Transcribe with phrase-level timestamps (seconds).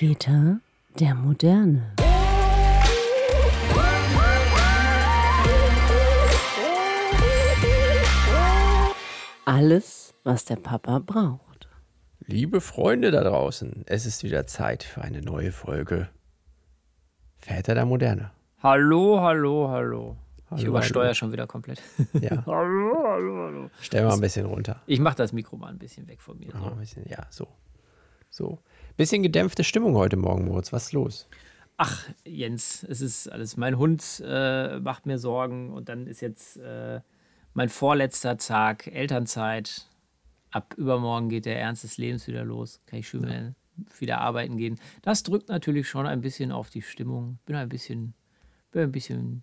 [0.00, 0.60] Väter
[0.98, 1.92] der Moderne.
[9.44, 11.68] Alles, was der Papa braucht.
[12.20, 16.08] Liebe Freunde da draußen, es ist wieder Zeit für eine neue Folge
[17.38, 18.30] Väter der Moderne.
[18.62, 20.16] Hallo, hallo, hallo.
[20.56, 21.14] Ich Hallo, übersteuere hallo.
[21.14, 21.80] schon wieder komplett.
[22.14, 23.70] Ja, hallo, hallo, hallo.
[23.80, 24.80] stell mal ein bisschen runter.
[24.86, 26.48] Ich mache das Mikro mal ein bisschen weg von mir.
[26.48, 26.64] Ja, So.
[26.70, 27.48] ein bisschen, ja, so.
[28.30, 28.58] So.
[28.96, 30.72] Bisschen gedämpfte Stimmung heute Morgen, Moritz.
[30.72, 31.28] Was ist los?
[31.76, 33.56] Ach, Jens, es ist alles.
[33.56, 37.00] Mein Hund äh, macht mir Sorgen und dann ist jetzt äh,
[37.54, 39.86] mein vorletzter Tag Elternzeit.
[40.50, 42.80] Ab übermorgen geht der Ernst des Lebens wieder los.
[42.86, 43.54] Kann ich schön wieder-
[43.98, 44.78] wieder arbeiten gehen.
[45.00, 47.38] Das drückt natürlich schon ein bisschen auf die Stimmung.
[47.46, 48.12] Bin ein bisschen,
[48.72, 49.42] bin ein bisschen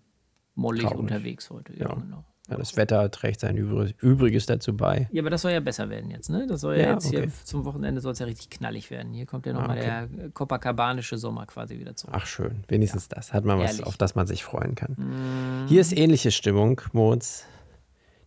[0.54, 0.98] mollig Traurig.
[0.98, 1.72] unterwegs heute.
[1.72, 1.94] Ja, Ja.
[1.94, 2.24] genau.
[2.50, 5.06] Ja, das Wetter trägt sein Übrig- Übriges dazu bei.
[5.12, 6.46] Ja, aber das soll ja besser werden jetzt, ne?
[6.48, 7.30] Das soll ja, Ja, jetzt hier okay.
[7.44, 9.12] zum Wochenende soll es ja richtig knallig werden.
[9.12, 12.14] Hier kommt ja nochmal Ah, der Copacabanische Sommer quasi wieder zurück.
[12.16, 13.32] Ach schön, wenigstens das.
[13.34, 13.86] Hat man was, Ehrlich.
[13.86, 15.66] auf das man sich freuen kann.
[15.68, 17.44] Hier ist ähnliche Stimmung, Moritz.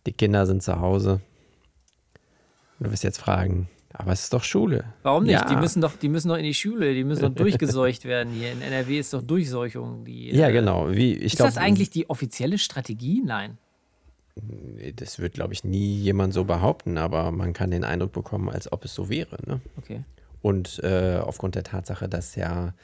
[0.06, 1.20] Die Kinder sind zu Hause.
[2.80, 4.84] Du wirst jetzt fragen, aber es ist doch Schule.
[5.02, 5.32] Warum nicht?
[5.32, 5.44] Ja.
[5.48, 8.52] Die, müssen doch, die müssen doch in die Schule, die müssen doch durchgeseucht werden hier.
[8.52, 10.04] In NRW ist doch Durchseuchung.
[10.04, 10.90] Die, Ja, äh, genau.
[10.90, 13.22] Wie, ich Ist glaub, das eigentlich die offizielle Strategie?
[13.24, 13.58] Nein.
[14.96, 18.72] Das wird, glaube ich, nie jemand so behaupten, aber man kann den Eindruck bekommen, als
[18.72, 19.36] ob es so wäre.
[19.46, 19.60] Ne?
[19.76, 20.04] Okay.
[20.40, 22.74] Und äh, aufgrund der Tatsache, dass ja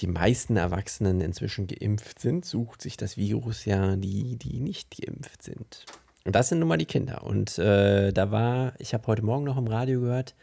[0.00, 5.42] die meisten Erwachsenen inzwischen geimpft sind, sucht sich das Virus ja die, die nicht geimpft
[5.42, 5.86] sind.
[6.24, 7.24] Und das sind nun mal die Kinder.
[7.24, 10.34] Und äh, da war, ich habe heute Morgen noch im Radio gehört,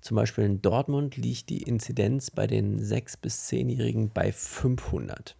[0.00, 5.36] zum Beispiel in Dortmund liegt die Inzidenz bei den 6- bis 10-Jährigen bei 500.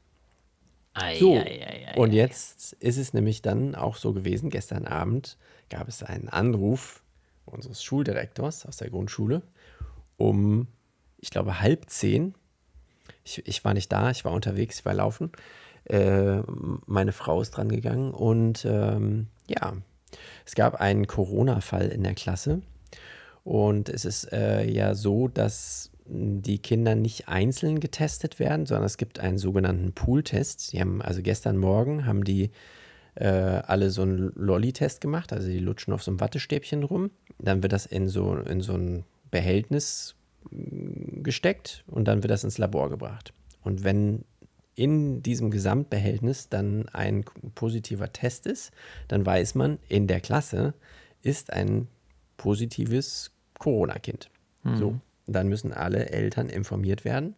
[1.19, 5.37] So, ei, ei, ei, und jetzt ist es nämlich dann auch so gewesen, gestern Abend
[5.71, 7.03] gab es einen Anruf
[7.45, 9.43] unseres Schuldirektors aus der Grundschule
[10.19, 10.67] um,
[11.19, 12.35] ich glaube, halb zehn.
[13.25, 15.33] Ich, ich war nicht da, ich war unterwegs, ich war laufen.
[15.85, 16.43] Äh,
[16.87, 19.75] meine Frau ist dran gegangen und ähm, ja,
[20.45, 22.61] es gab einen Corona-Fall in der Klasse.
[23.45, 28.97] Und es ist äh, ja so, dass die Kinder nicht einzeln getestet werden, sondern es
[28.97, 30.73] gibt einen sogenannten Pool-Test.
[30.73, 32.51] Die haben also gestern Morgen haben die
[33.15, 37.11] äh, alle so einen Lolli-Test gemacht, also die lutschen auf so einem Wattestäbchen rum.
[37.39, 40.15] Dann wird das in so, in so ein Behältnis
[40.51, 43.33] mh, gesteckt und dann wird das ins Labor gebracht.
[43.63, 44.25] Und wenn
[44.75, 47.25] in diesem Gesamtbehältnis dann ein
[47.57, 48.71] positiver Test ist,
[49.09, 50.75] dann weiß man, in der Klasse
[51.21, 51.89] ist ein
[52.37, 54.31] positives Corona-Kind.
[54.79, 55.01] So,
[55.33, 57.35] dann müssen alle Eltern informiert werden.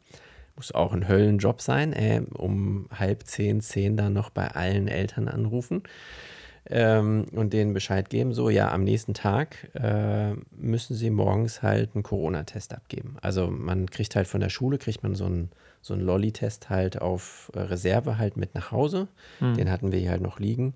[0.57, 5.29] Muss auch ein Höllenjob sein, äh, um halb zehn, zehn dann noch bei allen Eltern
[5.29, 5.83] anrufen
[6.69, 11.95] ähm, und denen Bescheid geben, so ja, am nächsten Tag äh, müssen sie morgens halt
[11.95, 13.17] einen Corona-Test abgeben.
[13.23, 17.01] Also man kriegt halt von der Schule, kriegt man so einen, so einen Lolli-Test halt
[17.01, 19.09] auf äh, Reserve halt mit nach Hause.
[19.57, 20.75] Den hatten wir hier halt noch liegen.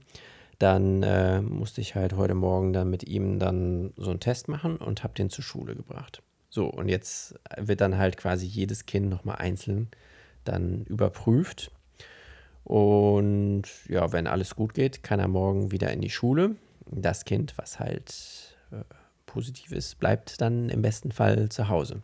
[0.58, 4.76] Dann äh, musste ich halt heute Morgen dann mit ihm dann so einen Test machen
[4.76, 6.22] und habe den zur Schule gebracht.
[6.54, 9.88] So, und jetzt wird dann halt quasi jedes Kind nochmal einzeln
[10.44, 11.72] dann überprüft.
[12.62, 16.54] Und ja, wenn alles gut geht, kann er morgen wieder in die Schule.
[16.86, 18.84] Das Kind, was halt äh,
[19.26, 22.02] positiv ist, bleibt dann im besten Fall zu Hause.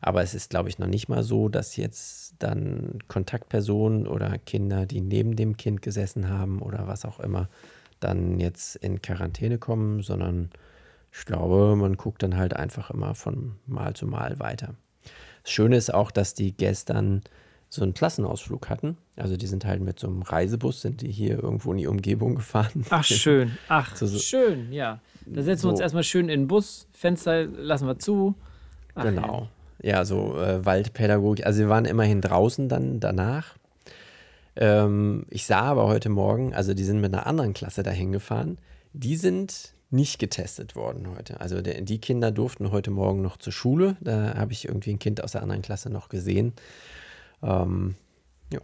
[0.00, 4.86] Aber es ist, glaube ich, noch nicht mal so, dass jetzt dann Kontaktpersonen oder Kinder,
[4.86, 7.48] die neben dem Kind gesessen haben oder was auch immer,
[8.00, 10.50] dann jetzt in Quarantäne kommen, sondern
[11.16, 14.74] ich glaube, man guckt dann halt einfach immer von Mal zu Mal weiter.
[15.42, 17.22] Das Schöne ist auch, dass die gestern
[17.68, 18.96] so einen Klassenausflug hatten.
[19.16, 22.34] Also die sind halt mit so einem Reisebus, sind die hier irgendwo in die Umgebung
[22.36, 22.84] gefahren.
[22.90, 23.56] Ach, schön.
[23.68, 25.00] Ach, So- so- schön, ja.
[25.26, 25.82] Da setzen wir uns So.
[25.82, 28.34] erstmal schön in den Bus, Fenster lassen wir zu.
[28.94, 29.48] Ach, Genau.
[29.82, 31.44] Ja, so äh, Waldpädagogik.
[31.44, 33.54] Also wir waren immerhin draußen dann danach.
[34.56, 38.58] Ähm, ich sah aber heute Morgen, also die sind mit einer anderen Klasse dahin gefahren.
[38.92, 41.40] Die sind nicht getestet worden heute.
[41.40, 43.96] Also der, die Kinder durften heute Morgen noch zur Schule.
[44.00, 46.52] Da habe ich irgendwie ein Kind aus der anderen Klasse noch gesehen.
[47.42, 47.94] Ähm,
[48.52, 48.60] ja.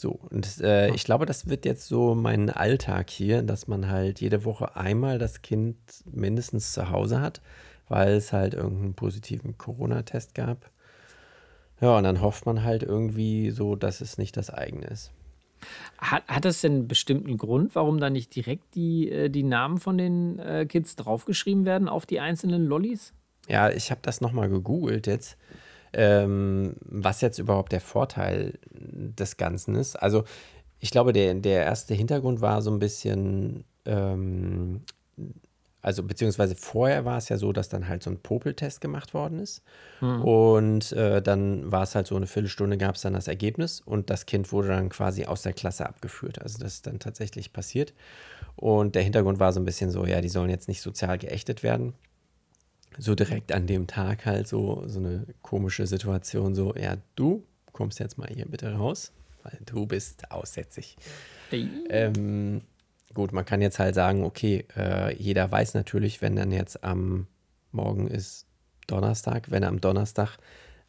[0.00, 4.20] So, und äh, ich glaube, das wird jetzt so mein Alltag hier, dass man halt
[4.20, 7.40] jede Woche einmal das Kind mindestens zu Hause hat,
[7.88, 10.70] weil es halt irgendeinen positiven Corona-Test gab.
[11.80, 15.12] Ja, und dann hofft man halt irgendwie so, dass es nicht das eigene ist.
[15.98, 19.78] Hat, hat das denn einen bestimmten Grund, warum da nicht direkt die, äh, die Namen
[19.78, 23.12] von den äh, Kids draufgeschrieben werden auf die einzelnen Lollis?
[23.48, 25.36] Ja, ich habe das nochmal gegoogelt jetzt,
[25.92, 29.96] ähm, was jetzt überhaupt der Vorteil des Ganzen ist.
[29.96, 30.24] Also
[30.80, 34.82] ich glaube, der, der erste Hintergrund war so ein bisschen, ähm,
[35.82, 39.40] also beziehungsweise vorher war es ja so, dass dann halt so ein Popeltest gemacht worden
[39.40, 39.62] ist.
[40.22, 44.08] Und äh, dann war es halt so eine Viertelstunde, gab es dann das Ergebnis und
[44.08, 46.40] das Kind wurde dann quasi aus der Klasse abgeführt.
[46.40, 47.92] Also das ist dann tatsächlich passiert.
[48.54, 51.62] Und der Hintergrund war so ein bisschen so, ja, die sollen jetzt nicht sozial geächtet
[51.64, 51.94] werden.
[52.98, 57.42] So direkt an dem Tag halt so, so eine komische Situation, so, ja, du
[57.72, 59.12] kommst jetzt mal hier bitte raus,
[59.42, 60.96] weil du bist aussätzig.
[61.88, 62.60] Ähm,
[63.14, 67.26] gut, man kann jetzt halt sagen, okay, äh, jeder weiß natürlich, wenn dann jetzt am
[67.70, 68.46] Morgen ist
[68.86, 70.38] Donnerstag, wenn am Donnerstag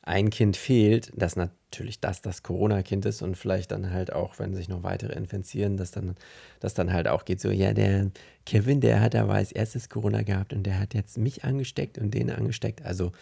[0.01, 4.53] ein Kind fehlt, dass natürlich das das Corona-Kind ist und vielleicht dann halt auch, wenn
[4.53, 6.15] sich noch weitere infizieren, dass dann,
[6.59, 8.11] dass dann halt auch geht so, ja, der
[8.45, 12.13] Kevin, der hat aber als erstes Corona gehabt und der hat jetzt mich angesteckt und
[12.13, 12.83] den angesteckt.
[12.83, 13.13] Also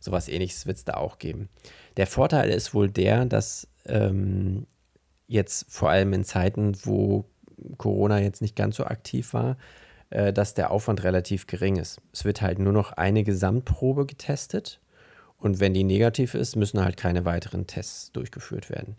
[0.00, 1.48] sowas ähnliches wird es da auch geben.
[1.96, 4.66] Der Vorteil ist wohl der, dass ähm,
[5.28, 7.24] jetzt vor allem in Zeiten, wo
[7.78, 9.56] Corona jetzt nicht ganz so aktiv war,
[10.10, 12.00] äh, dass der Aufwand relativ gering ist.
[12.12, 14.80] Es wird halt nur noch eine Gesamtprobe getestet
[15.38, 18.96] und wenn die negativ ist, müssen halt keine weiteren Tests durchgeführt werden.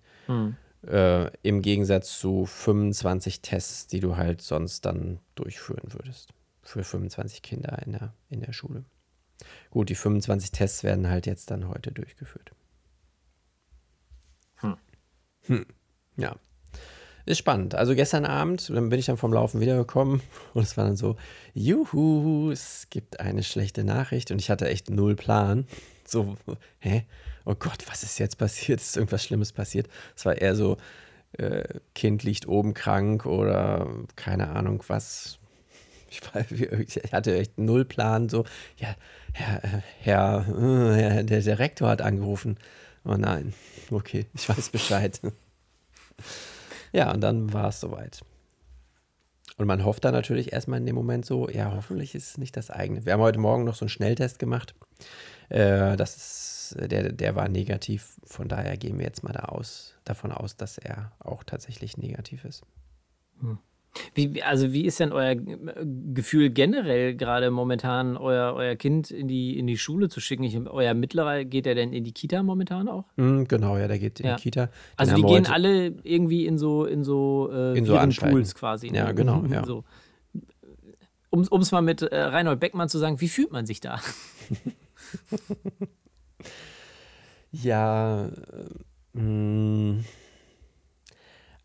[0.87, 6.33] Äh, Im Gegensatz zu 25 Tests, die du halt sonst dann durchführen würdest.
[6.61, 8.85] Für 25 Kinder in der, in der Schule.
[9.69, 12.51] Gut, die 25 Tests werden halt jetzt dann heute durchgeführt.
[15.47, 15.65] Hm.
[16.17, 16.35] Ja.
[17.25, 17.73] Ist spannend.
[17.73, 20.21] Also gestern Abend, dann bin ich dann vom Laufen wiedergekommen
[20.53, 21.15] und es war dann so,
[21.53, 25.65] juhu, es gibt eine schlechte Nachricht und ich hatte echt null Plan.
[26.07, 26.35] So,
[26.79, 27.05] hä?
[27.45, 28.79] Oh Gott, was ist jetzt passiert?
[28.81, 29.87] Ist irgendwas Schlimmes passiert?
[30.15, 30.77] Es war eher so,
[31.37, 31.63] äh,
[31.93, 35.39] Kind liegt oben krank oder keine Ahnung was.
[36.09, 36.45] Ich, war,
[36.79, 38.29] ich hatte echt null Plan.
[38.29, 38.45] So,
[38.77, 38.95] ja,
[39.33, 42.57] Herr, Herr, äh, der Direktor hat angerufen.
[43.03, 43.53] Oh nein,
[43.91, 45.19] okay, ich weiß Bescheid.
[46.95, 48.21] Ja, und dann war es soweit.
[49.57, 52.55] Und man hofft dann natürlich erstmal in dem Moment so, ja, hoffentlich ist es nicht
[52.55, 53.05] das eigene.
[53.05, 54.75] Wir haben heute Morgen noch so einen Schnelltest gemacht.
[55.49, 58.17] Äh, das ist, der, der war negativ.
[58.23, 62.45] Von daher gehen wir jetzt mal da aus, davon aus, dass er auch tatsächlich negativ
[62.45, 62.63] ist.
[64.13, 65.37] Wie, also wie ist denn euer äh,
[66.13, 70.43] Gefühl generell gerade momentan, euer, euer Kind in die, in die Schule zu schicken?
[70.43, 73.05] Ich, euer Mittlerer, geht er denn in die Kita momentan auch?
[73.15, 74.35] Mm, genau, ja, der geht in Ja.
[74.35, 74.65] die Kita.
[74.65, 77.97] Den Also die gehen alle irgendwie in so in so äh, In so.
[78.19, 78.89] Pools quasi.
[78.91, 78.97] ne?
[78.97, 79.65] Ja, genau, ja.
[79.65, 79.83] So.
[81.29, 83.99] Um es mal mit äh, Reinhold Beckmann zu sagen, wie fühlt man sich da?
[87.51, 90.03] Ja, äh, mh.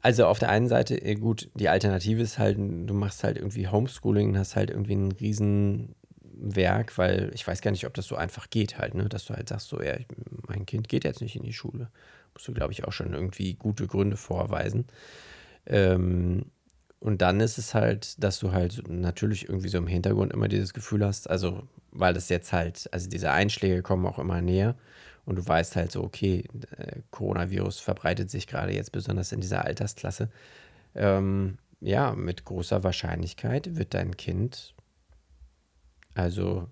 [0.03, 3.69] Also auf der einen Seite, äh, gut, die Alternative ist halt, du machst halt irgendwie
[3.69, 8.17] Homeschooling und hast halt irgendwie ein Riesenwerk, weil ich weiß gar nicht, ob das so
[8.17, 9.09] einfach geht halt, ne?
[9.09, 9.95] Dass du halt sagst, so, ja,
[10.49, 11.91] mein Kind geht jetzt nicht in die Schule.
[12.33, 14.87] Musst du, glaube ich, auch schon irgendwie gute Gründe vorweisen.
[15.67, 16.47] Ähm,
[17.01, 20.75] und dann ist es halt, dass du halt natürlich irgendwie so im Hintergrund immer dieses
[20.75, 24.77] Gefühl hast, also weil das jetzt halt, also diese Einschläge kommen auch immer näher
[25.31, 26.45] und du weißt halt so, okay,
[26.77, 30.29] äh, Coronavirus verbreitet sich gerade jetzt besonders in dieser Altersklasse.
[30.97, 34.75] Ähm, ja, mit großer Wahrscheinlichkeit wird dein Kind
[36.15, 36.67] also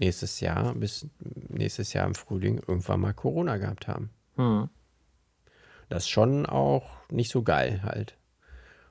[0.00, 1.06] nächstes Jahr bis
[1.48, 4.08] nächstes Jahr im Frühling irgendwann mal Corona gehabt haben.
[4.36, 4.70] Hm.
[5.90, 8.16] Das ist schon auch nicht so geil halt.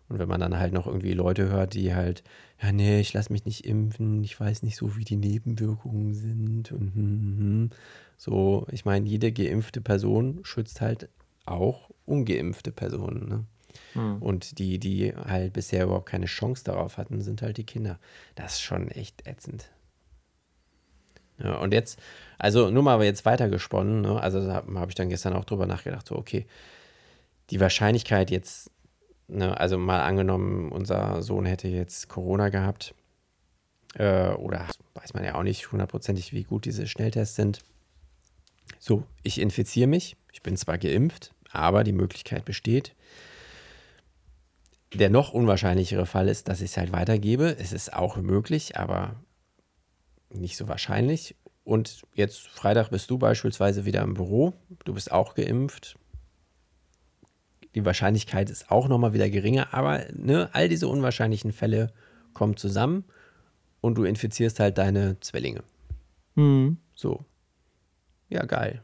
[0.09, 2.23] Und wenn man dann halt noch irgendwie Leute hört, die halt,
[2.61, 6.71] ja, nee, ich lasse mich nicht impfen, ich weiß nicht so, wie die Nebenwirkungen sind
[6.71, 7.69] und hm, hm, hm.
[8.17, 11.09] So, ich meine, jede geimpfte Person schützt halt
[11.45, 13.29] auch ungeimpfte Personen.
[13.29, 13.45] Ne?
[13.93, 14.21] Hm.
[14.21, 17.99] Und die, die halt bisher überhaupt keine Chance darauf hatten, sind halt die Kinder.
[18.35, 19.71] Das ist schon echt ätzend.
[21.39, 21.99] Ja, und jetzt,
[22.39, 24.19] also nur mal jetzt weitergesponnen, ne?
[24.19, 26.47] also da habe hab ich dann gestern auch drüber nachgedacht, so, okay,
[27.51, 28.71] die Wahrscheinlichkeit jetzt,
[29.27, 32.95] ne, also mal angenommen, unser Sohn hätte jetzt Corona gehabt,
[33.93, 37.59] äh, oder weiß man ja auch nicht hundertprozentig, wie gut diese Schnelltests sind.
[38.79, 42.95] So, ich infiziere mich, ich bin zwar geimpft, aber die Möglichkeit besteht.
[44.93, 47.57] Der noch unwahrscheinlichere Fall ist, dass ich es halt weitergebe.
[47.59, 49.15] Es ist auch möglich, aber
[50.29, 51.35] nicht so wahrscheinlich.
[51.63, 54.53] Und jetzt Freitag bist du beispielsweise wieder im Büro.
[54.85, 55.97] Du bist auch geimpft.
[57.75, 61.91] Die Wahrscheinlichkeit ist auch nochmal wieder geringer, aber ne, all diese unwahrscheinlichen Fälle
[62.33, 63.03] kommen zusammen
[63.81, 65.63] und du infizierst halt deine Zwillinge.
[66.35, 66.77] Hm.
[66.95, 67.25] So.
[68.29, 68.81] Ja, geil.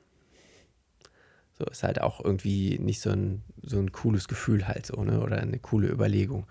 [1.57, 5.21] So ist halt auch irgendwie nicht so ein, so ein cooles Gefühl halt so, ne?
[5.21, 6.47] Oder eine coole Überlegung.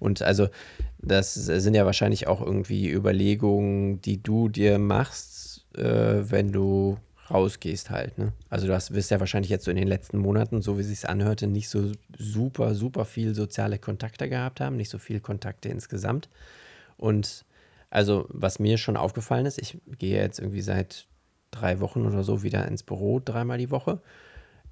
[0.00, 0.48] Und also,
[0.98, 5.82] das sind ja wahrscheinlich auch irgendwie Überlegungen, die du dir machst, äh,
[6.30, 6.98] wenn du
[7.30, 8.32] rausgehst halt, ne?
[8.48, 10.88] Also du hast, wirst ja wahrscheinlich jetzt so in den letzten Monaten, so wie es
[10.88, 15.68] sich anhörte, nicht so super, super viel soziale Kontakte gehabt haben, nicht so viel Kontakte
[15.68, 16.28] insgesamt.
[16.96, 17.44] Und
[17.90, 21.06] Also, was mir schon aufgefallen ist, ich gehe jetzt irgendwie seit
[21.50, 24.00] drei Wochen oder so wieder ins Büro, dreimal die Woche,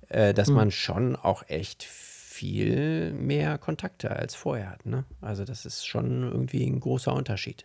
[0.09, 4.87] äh, dass man schon auch echt viel mehr Kontakte als vorher hat.
[4.87, 5.05] Ne?
[5.21, 7.65] Also, das ist schon irgendwie ein großer Unterschied.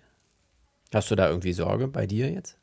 [0.93, 2.57] Hast du da irgendwie Sorge bei dir jetzt?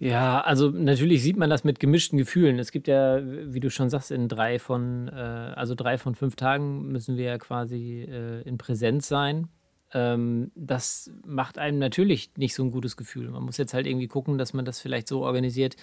[0.00, 2.58] Ja, also natürlich sieht man das mit gemischten Gefühlen.
[2.58, 6.36] Es gibt ja, wie du schon sagst, in drei von, äh, also drei von fünf
[6.36, 9.48] Tagen müssen wir ja quasi äh, in Präsenz sein.
[9.92, 13.28] Ähm, das macht einem natürlich nicht so ein gutes Gefühl.
[13.30, 15.76] Man muss jetzt halt irgendwie gucken, dass man das vielleicht so organisiert,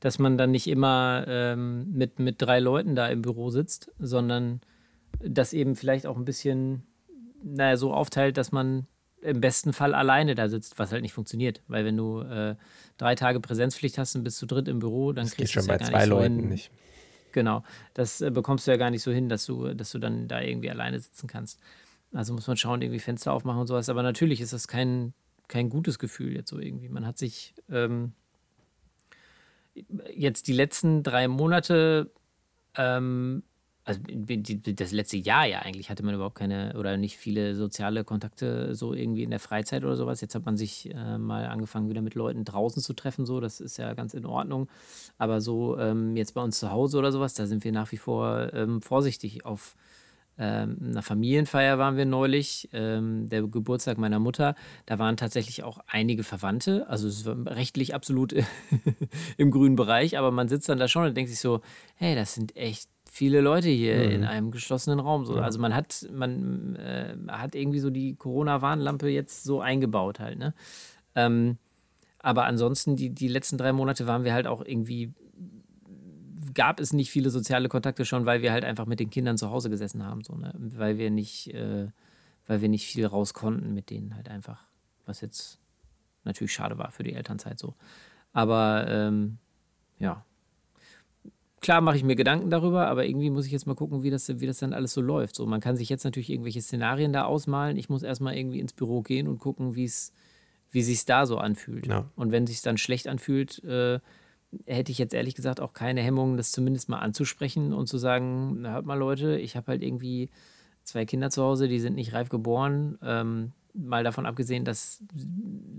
[0.00, 4.60] dass man dann nicht immer ähm, mit, mit drei Leuten da im Büro sitzt, sondern
[5.20, 6.82] das eben vielleicht auch ein bisschen,
[7.42, 8.86] naja, so aufteilt, dass man
[9.22, 11.62] im besten Fall alleine da sitzt, was halt nicht funktioniert.
[11.66, 12.56] Weil wenn du äh,
[12.98, 15.62] drei Tage Präsenzpflicht hast und bist zu dritt im Büro, dann Das kriegst du schon
[15.62, 16.48] es bei ja gar zwei nicht so Leuten hin.
[16.50, 16.70] nicht.
[17.32, 20.28] Genau, das äh, bekommst du ja gar nicht so hin, dass du, dass du dann
[20.28, 21.58] da irgendwie alleine sitzen kannst.
[22.14, 23.88] Also muss man schauen, irgendwie Fenster aufmachen und sowas.
[23.88, 25.12] Aber natürlich ist das kein,
[25.48, 26.88] kein gutes Gefühl jetzt so irgendwie.
[26.88, 28.12] Man hat sich ähm,
[30.14, 32.10] jetzt die letzten drei Monate,
[32.76, 33.42] ähm,
[33.84, 38.74] also das letzte Jahr ja eigentlich, hatte man überhaupt keine oder nicht viele soziale Kontakte
[38.74, 40.22] so irgendwie in der Freizeit oder sowas.
[40.22, 43.60] Jetzt hat man sich äh, mal angefangen, wieder mit Leuten draußen zu treffen, so, das
[43.60, 44.68] ist ja ganz in Ordnung.
[45.18, 47.98] Aber so ähm, jetzt bei uns zu Hause oder sowas, da sind wir nach wie
[47.98, 49.44] vor ähm, vorsichtig.
[49.44, 49.76] Auf
[50.38, 54.54] ähm, einer Familienfeier waren wir neulich, ähm, der Geburtstag meiner Mutter.
[54.86, 56.86] Da waren tatsächlich auch einige Verwandte.
[56.88, 58.34] Also es war rechtlich absolut
[59.36, 61.60] im grünen Bereich, aber man sitzt dann da schon und denkt sich so,
[61.96, 65.24] hey, das sind echt viele Leute hier in einem geschlossenen Raum.
[65.24, 65.36] So.
[65.36, 70.52] Also man hat, man äh, hat irgendwie so die Corona-Warnlampe jetzt so eingebaut halt, ne?
[71.14, 71.58] Ähm,
[72.18, 75.12] aber ansonsten, die, die letzten drei Monate waren wir halt auch irgendwie,
[76.54, 79.50] gab es nicht viele soziale Kontakte schon, weil wir halt einfach mit den Kindern zu
[79.50, 80.52] Hause gesessen haben, so, ne?
[80.56, 81.88] Weil wir nicht, äh,
[82.46, 84.64] weil wir nicht viel raus konnten mit denen halt einfach.
[85.06, 85.60] Was jetzt
[86.24, 87.74] natürlich schade war für die Elternzeit so.
[88.32, 89.38] Aber ähm,
[89.98, 90.24] ja.
[91.60, 94.28] Klar mache ich mir Gedanken darüber, aber irgendwie muss ich jetzt mal gucken, wie das,
[94.40, 95.34] wie das dann alles so läuft.
[95.34, 97.78] So, man kann sich jetzt natürlich irgendwelche Szenarien da ausmalen.
[97.78, 100.12] Ich muss erstmal irgendwie ins Büro gehen und gucken, wie es
[100.74, 101.86] wie sich da so anfühlt.
[101.86, 102.10] Ja.
[102.16, 104.00] Und wenn sich dann schlecht anfühlt, äh,
[104.66, 108.62] hätte ich jetzt ehrlich gesagt auch keine Hemmungen, das zumindest mal anzusprechen und zu sagen,
[108.62, 110.30] na, hört mal Leute, ich habe halt irgendwie
[110.82, 112.98] zwei Kinder zu Hause, die sind nicht reif geboren.
[113.02, 115.02] Ähm, mal davon abgesehen, dass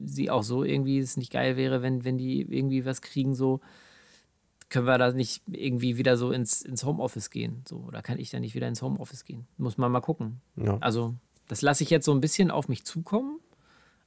[0.05, 3.61] sie auch so irgendwie es nicht geil wäre, wenn, wenn die irgendwie was kriegen, so
[4.69, 7.63] können wir da nicht irgendwie wieder so ins, ins Homeoffice gehen.
[7.67, 9.47] So, oder kann ich da nicht wieder ins Homeoffice gehen?
[9.57, 10.41] Muss man mal gucken.
[10.55, 10.77] Ja.
[10.81, 11.13] Also,
[11.47, 13.39] das lasse ich jetzt so ein bisschen auf mich zukommen.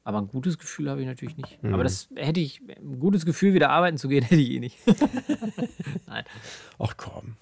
[0.09, 1.59] Aber ein gutes Gefühl habe ich natürlich nicht.
[1.62, 4.79] Aber das hätte ich, ein gutes Gefühl, wieder arbeiten zu gehen, hätte ich eh nicht.
[6.07, 6.25] Nein.
[6.79, 7.37] Ach komm.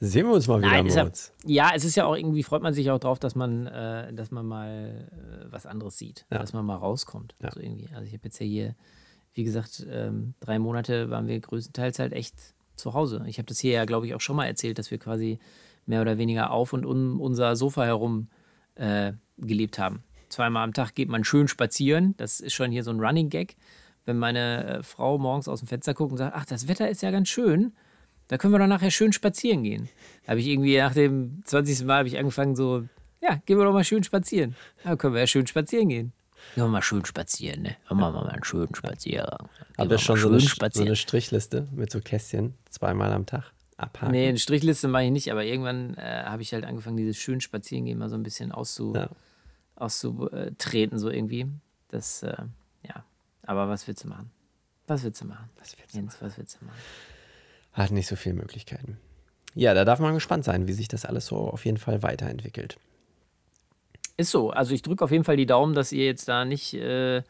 [0.00, 1.32] Sehen wir uns mal wieder, Nein, ja, Moritz.
[1.44, 4.32] ja, es ist ja auch irgendwie, freut man sich auch drauf, dass man, äh, dass
[4.32, 6.38] man mal äh, was anderes sieht, Ja.
[6.38, 7.36] dass man mal rauskommt.
[7.40, 7.52] Ja.
[7.52, 7.88] So irgendwie.
[7.94, 8.74] Also ich habe jetzt ja hier,
[9.34, 12.34] wie gesagt, ähm, drei Monate waren wir größtenteils halt echt
[12.74, 13.22] zu Hause.
[13.28, 15.38] Ich habe das hier ja, glaube ich, auch schon mal erzählt, dass wir quasi
[15.86, 18.26] mehr oder weniger auf und um unser Sofa herum
[18.74, 20.02] äh, gelebt haben.
[20.34, 22.14] Zweimal am Tag geht man schön spazieren.
[22.16, 23.54] Das ist schon hier so ein Running Gag.
[24.04, 27.02] Wenn meine äh, Frau morgens aus dem Fenster guckt und sagt, ach, das Wetter ist
[27.02, 27.72] ja ganz schön,
[28.26, 29.88] da können wir doch nachher schön spazieren gehen.
[30.24, 31.84] Da habe ich irgendwie nach dem 20.
[31.84, 32.82] Mal habe ich angefangen so,
[33.22, 34.56] ja, gehen wir doch mal schön spazieren.
[34.82, 36.12] Da können wir ja schön spazieren gehen.
[36.56, 37.76] Gehen wir mal schön spazieren, ne?
[37.88, 39.38] Machen wir mal einen schönen Spaziergang.
[39.38, 43.24] Gehen Habt wir ihr schon so eine, so eine Strichliste mit so Kästchen zweimal am
[43.24, 44.10] Tag abhaken?
[44.10, 47.40] Nee, eine Strichliste mache ich nicht, aber irgendwann äh, habe ich halt angefangen, dieses schön
[47.40, 49.08] Spazierengehen mal so ein bisschen auszu, Ja.
[49.76, 51.46] Auszutreten, so irgendwie.
[51.88, 52.36] Das, äh,
[52.86, 53.04] ja.
[53.42, 54.30] Aber was willst du machen?
[54.86, 55.48] Was willst du machen?
[55.58, 56.78] Was willst du Jens, was willst du machen?
[57.72, 58.98] Hat nicht so viele Möglichkeiten.
[59.54, 62.78] Ja, da darf man gespannt sein, wie sich das alles so auf jeden Fall weiterentwickelt.
[64.16, 64.50] Ist so.
[64.50, 67.22] Also ich drücke auf jeden Fall die Daumen, dass ihr jetzt da nicht, äh,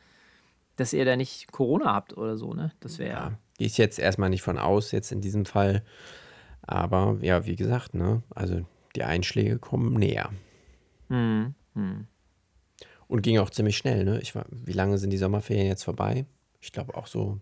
[0.77, 2.73] dass ihr da nicht Corona habt oder so, ne?
[2.81, 5.83] Das wäre Ja, gehe ich jetzt erstmal nicht von aus, jetzt in diesem Fall.
[6.63, 8.65] Aber ja, wie gesagt, ne, also
[8.97, 10.31] die Einschläge kommen näher.
[11.09, 12.07] Hm, hm.
[13.07, 14.21] Und ging auch ziemlich schnell, ne?
[14.21, 16.27] Ich war, wie lange sind die Sommerferien jetzt vorbei?
[16.61, 17.41] Ich glaube auch so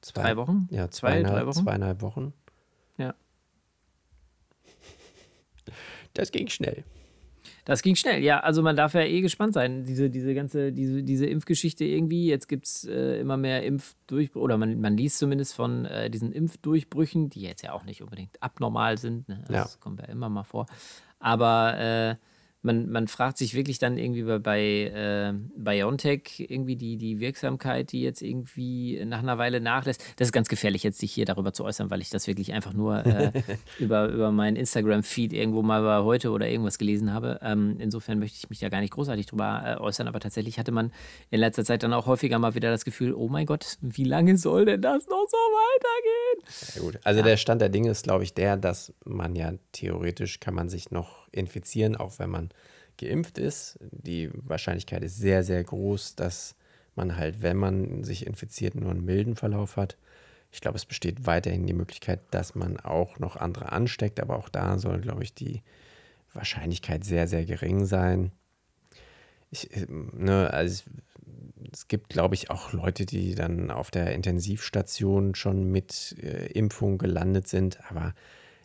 [0.00, 0.68] zwei, Drei Wochen?
[0.70, 1.62] Ja, Zwei, zweieinhalb, Wochen?
[1.64, 2.32] zweieinhalb Wochen.
[2.98, 3.14] Ja.
[6.14, 6.84] Das ging schnell.
[7.64, 8.40] Das ging schnell, ja.
[8.40, 9.84] Also man darf ja eh gespannt sein.
[9.84, 12.26] Diese, diese ganze, diese, diese Impfgeschichte irgendwie.
[12.26, 16.32] Jetzt gibt es äh, immer mehr Impfdurchbrüche, oder man, man liest zumindest von äh, diesen
[16.32, 19.28] Impfdurchbrüchen, die jetzt ja auch nicht unbedingt abnormal sind.
[19.28, 19.38] Ne?
[19.42, 19.62] Also Ja.
[19.62, 20.66] Das kommt ja immer mal vor.
[21.20, 22.16] Aber äh,
[22.62, 27.90] man, man fragt sich wirklich dann irgendwie bei, bei äh, BioNTech irgendwie die, die Wirksamkeit,
[27.92, 30.02] die jetzt irgendwie nach einer Weile nachlässt.
[30.16, 32.72] Das ist ganz gefährlich, jetzt sich hier darüber zu äußern, weil ich das wirklich einfach
[32.72, 33.32] nur äh,
[33.78, 37.40] über, über meinen Instagram-Feed irgendwo mal bei heute oder irgendwas gelesen habe.
[37.42, 40.70] Ähm, insofern möchte ich mich da gar nicht großartig drüber äh, äußern, aber tatsächlich hatte
[40.72, 40.92] man
[41.30, 44.38] in letzter Zeit dann auch häufiger mal wieder das Gefühl, oh mein Gott, wie lange
[44.38, 46.76] soll denn das noch so weitergehen?
[46.76, 47.00] Ja, gut.
[47.02, 47.26] Also ja.
[47.26, 50.92] der Stand der Dinge ist, glaube ich, der, dass man ja theoretisch kann man sich
[50.92, 52.50] noch infizieren, auch wenn man
[52.98, 53.78] geimpft ist.
[53.90, 56.54] Die Wahrscheinlichkeit ist sehr, sehr groß, dass
[56.94, 59.96] man halt, wenn man sich infiziert, nur einen milden Verlauf hat.
[60.50, 64.50] Ich glaube, es besteht weiterhin die Möglichkeit, dass man auch noch andere ansteckt, aber auch
[64.50, 65.62] da soll, glaube ich, die
[66.34, 68.32] Wahrscheinlichkeit sehr, sehr gering sein.
[69.50, 70.84] Ich, ne, also
[71.72, 76.98] es gibt, glaube ich, auch Leute, die dann auf der Intensivstation schon mit äh, Impfung
[76.98, 78.14] gelandet sind, aber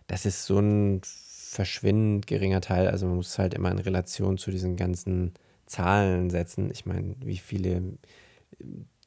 [0.08, 1.02] das ist so ein
[1.50, 2.88] verschwindend geringer Teil.
[2.88, 5.34] Also man muss es halt immer in Relation zu diesen ganzen
[5.66, 6.70] Zahlen setzen.
[6.72, 7.98] Ich meine, wie viele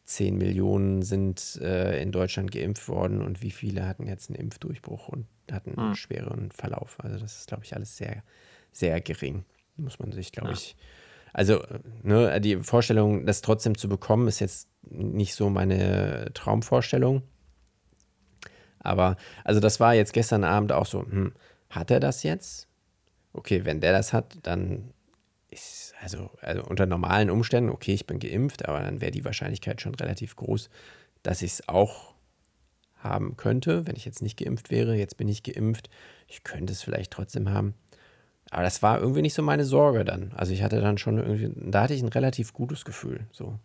[0.04, 5.08] 10 Millionen sind äh, in Deutschland geimpft worden und wie viele hatten jetzt einen Impfdurchbruch
[5.08, 5.94] und hatten einen mhm.
[5.94, 6.96] schweren Verlauf.
[7.00, 8.22] Also das ist, glaube ich, alles sehr,
[8.72, 9.44] sehr gering.
[9.76, 10.54] Muss man sich, glaube ja.
[10.54, 10.76] ich.
[11.32, 11.62] Also,
[12.02, 17.22] ne, die Vorstellung, das trotzdem zu bekommen, ist jetzt nicht so meine Traumvorstellung.
[18.80, 21.32] Aber, also das war jetzt gestern Abend auch so, hm,
[21.70, 22.68] hat er das jetzt?
[23.32, 24.92] Okay, wenn der das hat, dann
[25.50, 29.80] ist, also, also unter normalen Umständen, okay, ich bin geimpft, aber dann wäre die Wahrscheinlichkeit
[29.80, 30.68] schon relativ groß,
[31.22, 32.14] dass ich es auch
[32.98, 34.94] haben könnte, wenn ich jetzt nicht geimpft wäre.
[34.94, 35.88] Jetzt bin ich geimpft.
[36.28, 37.74] Ich könnte es vielleicht trotzdem haben.
[38.50, 40.32] Aber das war irgendwie nicht so meine Sorge dann.
[40.34, 43.26] Also ich hatte dann schon irgendwie, da hatte ich ein relativ gutes Gefühl.
[43.32, 43.58] So.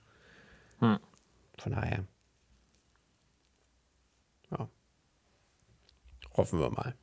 [0.80, 1.00] Hm.
[1.58, 2.06] Von daher.
[4.52, 4.70] Ja.
[6.36, 6.96] Hoffen wir mal.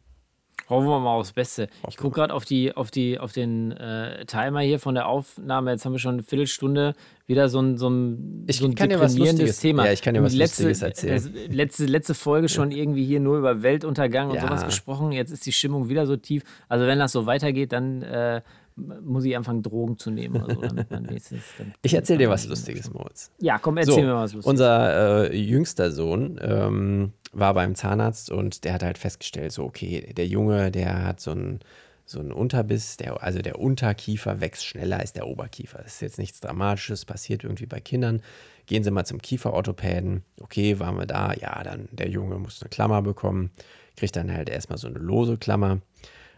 [0.68, 1.68] Hoffen wir mal aufs Beste.
[1.88, 5.71] Ich gucke gerade auf, die, auf, die, auf den äh, Timer hier von der Aufnahme.
[5.71, 6.94] Jetzt haben wir schon eine Viertelstunde
[7.26, 9.87] wieder so ein, so ein, ich so ein kann dir was Lustiges, Thema.
[9.87, 11.50] Ja, ich kann dir was letzte, Lustiges erzählen.
[11.50, 14.42] letzte, letzte Folge schon irgendwie hier nur über Weltuntergang und ja.
[14.42, 15.12] sowas gesprochen.
[15.12, 16.42] Jetzt ist die Stimmung wieder so tief.
[16.68, 18.40] Also wenn das so weitergeht, dann äh,
[18.76, 20.42] muss ich anfangen, Drogen zu nehmen.
[20.49, 21.37] So,
[21.82, 23.30] ich erzähle dir was Lustiges, Moritz.
[23.40, 24.47] Ja, komm, erzähl so, mir was Lustiges.
[24.47, 30.12] Unser äh, jüngster Sohn ähm, war beim Zahnarzt und der hat halt festgestellt, so, okay,
[30.14, 31.60] der Junge, der hat so einen
[32.04, 35.78] so ein Unterbiss, der, also der Unterkiefer wächst schneller als der Oberkiefer.
[35.78, 38.23] Das ist jetzt nichts Dramatisches, passiert irgendwie bei Kindern.
[38.66, 40.25] Gehen Sie mal zum Kieferorthopäden.
[40.40, 41.32] Okay, waren wir da?
[41.32, 43.50] Ja, dann der Junge muss eine Klammer bekommen,
[43.97, 45.80] kriegt dann halt erstmal so eine lose Klammer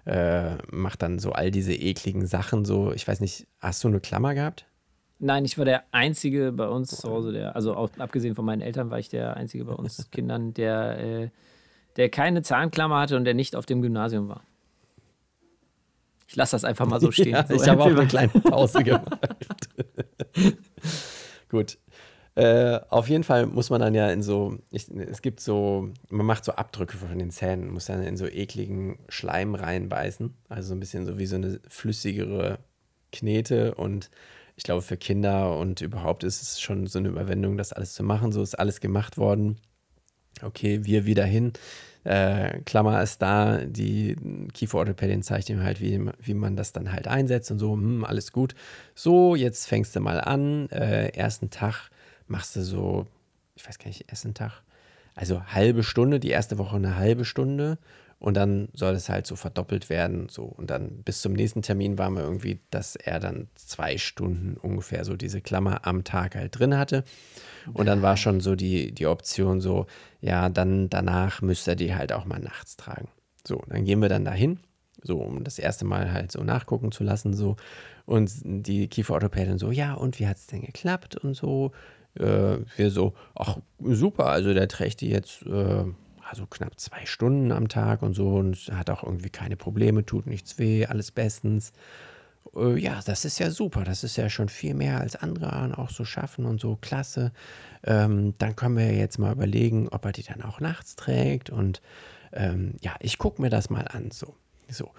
[0.07, 2.93] äh, macht dann so all diese ekligen Sachen so.
[2.93, 4.67] Ich weiß nicht, hast du eine Klammer gehabt?
[5.25, 8.61] Nein, ich war der Einzige bei uns zu Hause, der, also auch, abgesehen von meinen
[8.61, 11.29] Eltern, war ich der Einzige bei uns Kindern, der, äh,
[11.97, 14.43] der keine Zahnklammer hatte und der nicht auf dem Gymnasium war.
[16.29, 17.33] Ich lasse das einfach mal so stehen.
[17.33, 19.71] Ja, so ich habe auch eine kleine Pause gemacht.
[21.49, 21.79] Gut.
[22.35, 26.27] Äh, auf jeden Fall muss man dann ja in so, ich, es gibt so, man
[26.27, 30.35] macht so Abdrücke von den Zähnen, muss dann in so ekligen Schleim reinbeißen.
[30.51, 32.59] Also so ein bisschen so wie so eine flüssigere
[33.11, 34.11] Knete und
[34.57, 38.03] ich glaube, für Kinder und überhaupt ist es schon so eine Überwindung, das alles zu
[38.03, 38.33] machen.
[38.33, 39.59] So ist alles gemacht worden.
[40.43, 41.53] Okay, wir wieder hin.
[42.05, 44.17] Äh, Klammer ist da, die
[44.53, 48.31] Kieferorthopädin zeigt ihm halt, wie, wie man das dann halt einsetzt und so, hm, alles
[48.31, 48.55] gut.
[48.95, 50.69] So, jetzt fängst du mal an.
[50.71, 51.91] Äh, ersten Tag
[52.27, 53.07] machst du so,
[53.55, 54.63] ich weiß gar nicht, Essentag,
[55.15, 57.79] also halbe Stunde, die erste Woche eine halbe Stunde
[58.19, 60.29] und dann soll es halt so verdoppelt werden.
[60.29, 60.45] So.
[60.45, 65.05] Und dann bis zum nächsten Termin war mir irgendwie, dass er dann zwei Stunden ungefähr
[65.05, 67.05] so diese Klammer am Tag halt drin hatte.
[67.73, 69.87] Und dann war schon so die, die Option so,
[70.21, 73.09] ja, dann danach müsste er die halt auch mal nachts tragen.
[73.47, 74.61] So, dann gehen wir dann dahin,
[75.03, 77.35] so um das erste Mal halt so nachgucken zu lassen.
[77.35, 77.57] So.
[78.07, 81.73] Und die Kieferorthopädin so, ja, und wie hat es denn geklappt und so
[82.19, 85.85] äh, wir so, ach super, also der trägt die jetzt äh,
[86.29, 90.27] also knapp zwei Stunden am Tag und so und hat auch irgendwie keine Probleme, tut
[90.27, 91.73] nichts weh, alles bestens.
[92.55, 95.91] Äh, ja, das ist ja super, das ist ja schon viel mehr als andere auch
[95.91, 97.33] so schaffen und so klasse.
[97.85, 101.81] Ähm, dann können wir jetzt mal überlegen, ob er die dann auch nachts trägt und
[102.33, 104.35] ähm, ja, ich gucke mir das mal an, so.
[104.69, 104.91] So,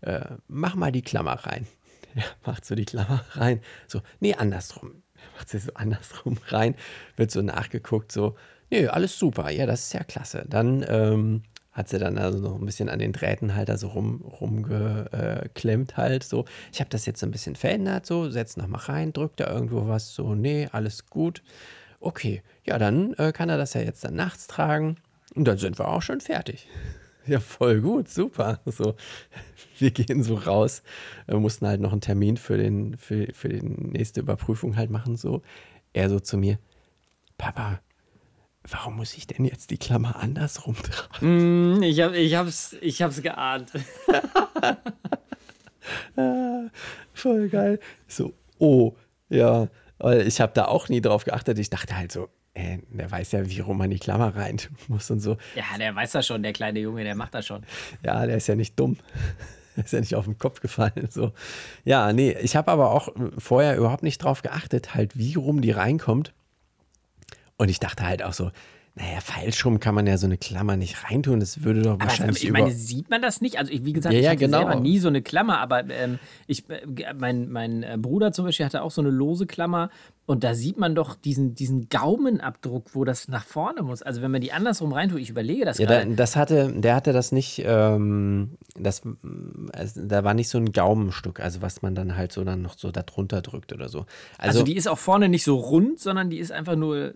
[0.00, 1.66] äh, mach mal die Klammer rein.
[2.12, 3.60] Ja, macht so die Klammer rein.
[3.86, 5.04] So, nee, andersrum
[5.36, 6.74] macht sie so andersrum rein,
[7.14, 8.34] wird so nachgeguckt, so,
[8.70, 10.44] nee, alles super, ja, das ist ja klasse.
[10.48, 14.22] Dann ähm, hat sie dann also noch ein bisschen an den Drähten halt so rum,
[14.22, 16.44] rumgeklemmt halt so.
[16.72, 19.86] Ich habe das jetzt ein bisschen verändert, so, setz noch mal rein, drückt da irgendwo
[19.88, 21.42] was, so, nee, alles gut.
[22.00, 24.96] Okay, ja, dann äh, kann er das ja jetzt dann nachts tragen
[25.34, 26.68] und dann sind wir auch schon fertig.
[27.26, 28.60] Ja, voll gut, super.
[28.64, 28.94] So,
[29.78, 30.82] wir gehen so raus,
[31.26, 35.16] wir mussten halt noch einen Termin für den, für, für die nächste Überprüfung halt machen.
[35.16, 35.42] So,
[35.92, 36.58] er so zu mir,
[37.36, 37.80] Papa,
[38.68, 41.78] warum muss ich denn jetzt die Klammer andersrum tragen?
[41.78, 43.72] Mm, ich, hab, ich, hab's, ich hab's geahnt.
[47.14, 47.80] Voll geil.
[48.06, 48.94] So, oh,
[49.28, 49.68] ja,
[49.98, 51.58] weil ich habe da auch nie drauf geachtet.
[51.58, 55.10] Ich dachte halt so, äh, der weiß ja, wie rum man die Klammer rein muss
[55.10, 55.36] und so.
[55.54, 57.64] Ja, der weiß das schon, der kleine Junge, der macht das schon.
[58.04, 58.96] Ja, der ist ja nicht dumm.
[59.76, 61.08] Der ist ja nicht auf den Kopf gefallen.
[61.10, 61.32] So.
[61.84, 65.70] Ja, nee, ich habe aber auch vorher überhaupt nicht drauf geachtet, halt, wie rum die
[65.70, 66.34] reinkommt.
[67.60, 68.50] Und ich dachte halt auch so,
[68.94, 71.40] naja, falsch rum kann man ja so eine Klammer nicht reintun.
[71.40, 73.58] Das würde doch Aber wahrscheinlich ich meine, sieht man das nicht?
[73.58, 74.58] Also ich, wie gesagt, Ja, ich ja, hatte genau.
[74.58, 78.64] selber nie so eine Klammer, aber ähm, ich, äh, mein, mein äh, Bruder zum Beispiel
[78.64, 79.90] hatte auch so eine lose Klammer
[80.24, 84.00] und da sieht man doch diesen, diesen Gaumenabdruck, wo das nach vorne muss.
[84.00, 87.12] Also wenn man die andersrum reintut, ich überlege das Ja, da, das hatte, der hatte
[87.12, 89.02] das nicht, ähm, das,
[89.72, 92.78] also, da war nicht so ein Gaumenstück, also was man dann halt so dann noch
[92.78, 94.00] so da drunter drückt oder so.
[94.38, 97.14] Also, Also, die ist auch vorne nicht so rund, sondern die ist einfach nur.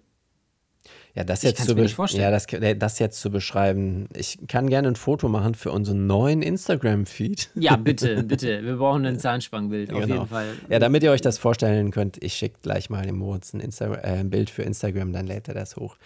[1.15, 2.25] Ja, das ich jetzt zu mir be- nicht vorstellen.
[2.25, 4.09] Ja, das, äh, das jetzt zu beschreiben.
[4.17, 7.51] Ich kann gerne ein Foto machen für unseren neuen Instagram-Feed.
[7.55, 8.65] Ja, bitte, bitte.
[8.65, 10.15] Wir brauchen ein Zahnspangenbild, auf Genau.
[10.15, 10.47] jeden Fall.
[10.69, 13.97] Ja, damit ihr euch das vorstellen könnt, ich schicke gleich mal dem Moritz ein, äh,
[14.03, 15.97] ein Bild für Instagram, dann lädt er das hoch.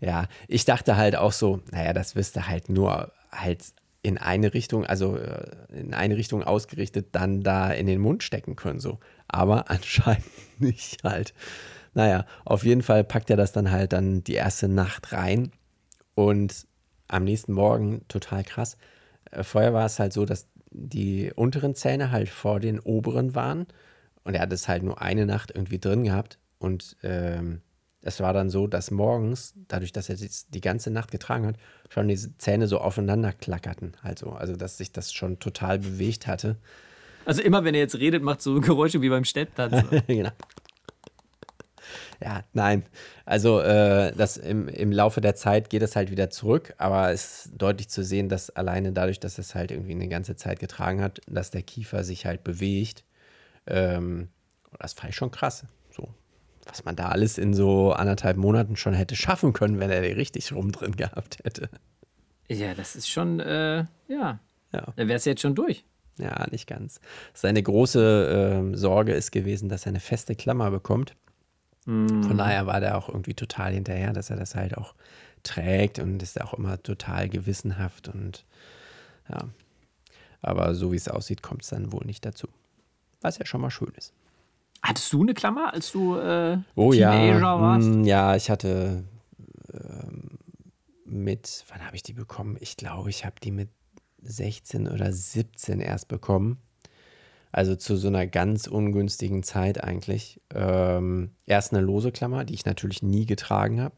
[0.00, 3.64] Ja, ich dachte halt auch so, naja, das wirst du halt nur halt
[4.02, 8.54] in eine Richtung, also äh, in eine Richtung ausgerichtet, dann da in den Mund stecken
[8.56, 8.98] können, so.
[9.28, 10.24] Aber anscheinend
[10.58, 11.32] nicht halt.
[11.94, 15.50] Naja, auf jeden Fall packt er das dann halt dann die erste Nacht rein
[16.14, 16.66] und
[17.08, 18.76] am nächsten Morgen, total krass,
[19.30, 23.66] äh, vorher war es halt so, dass die unteren Zähne halt vor den oberen waren
[24.24, 27.62] und er hat es halt nur eine Nacht irgendwie drin gehabt und ähm,
[28.02, 31.56] es war dann so, dass morgens, dadurch, dass er die ganze Nacht getragen hat,
[31.88, 33.92] schon diese Zähne so aufeinander klackerten.
[34.02, 36.56] Also, also dass sich das schon total bewegt hatte.
[37.24, 39.84] Also immer, wenn er jetzt redet, macht so Geräusche wie beim Stepptanz.
[40.06, 40.30] genau.
[42.22, 42.84] Ja, nein.
[43.24, 47.46] Also äh, das im, im Laufe der Zeit geht es halt wieder zurück, aber es
[47.46, 51.02] ist deutlich zu sehen, dass alleine dadurch, dass es halt irgendwie eine ganze Zeit getragen
[51.02, 53.04] hat, dass der Kiefer sich halt bewegt.
[53.66, 54.28] Ähm,
[54.78, 55.64] das fand ich schon krass.
[55.90, 56.08] So,
[56.66, 60.14] was man da alles in so anderthalb Monaten schon hätte schaffen können, wenn er den
[60.14, 61.68] richtig rum drin gehabt hätte.
[62.48, 64.40] ja, das ist schon, äh, ja.
[64.72, 64.92] Ja.
[64.96, 65.84] Da wäre es jetzt schon durch.
[66.18, 67.00] Ja, nicht ganz.
[67.32, 71.14] Seine große ähm, Sorge ist gewesen, dass er eine feste Klammer bekommt.
[71.88, 74.94] Von daher war der auch irgendwie total hinterher, dass er das halt auch
[75.42, 78.44] trägt und ist auch immer total gewissenhaft und
[79.30, 79.48] ja.
[80.42, 82.46] Aber so wie es aussieht, kommt es dann wohl nicht dazu.
[83.22, 84.12] Was ja schon mal schön ist.
[84.82, 87.88] Hattest du eine Klammer, als du äh, Oh Teenager ja, warst?
[87.88, 89.04] mm, ja, ich hatte
[89.72, 90.38] ähm,
[91.06, 92.56] mit, wann habe ich die bekommen?
[92.60, 93.70] Ich glaube, ich habe die mit
[94.22, 96.58] 16 oder 17 erst bekommen.
[97.50, 100.40] Also zu so einer ganz ungünstigen Zeit eigentlich.
[100.54, 103.94] Ähm, erst eine lose Klammer, die ich natürlich nie getragen habe.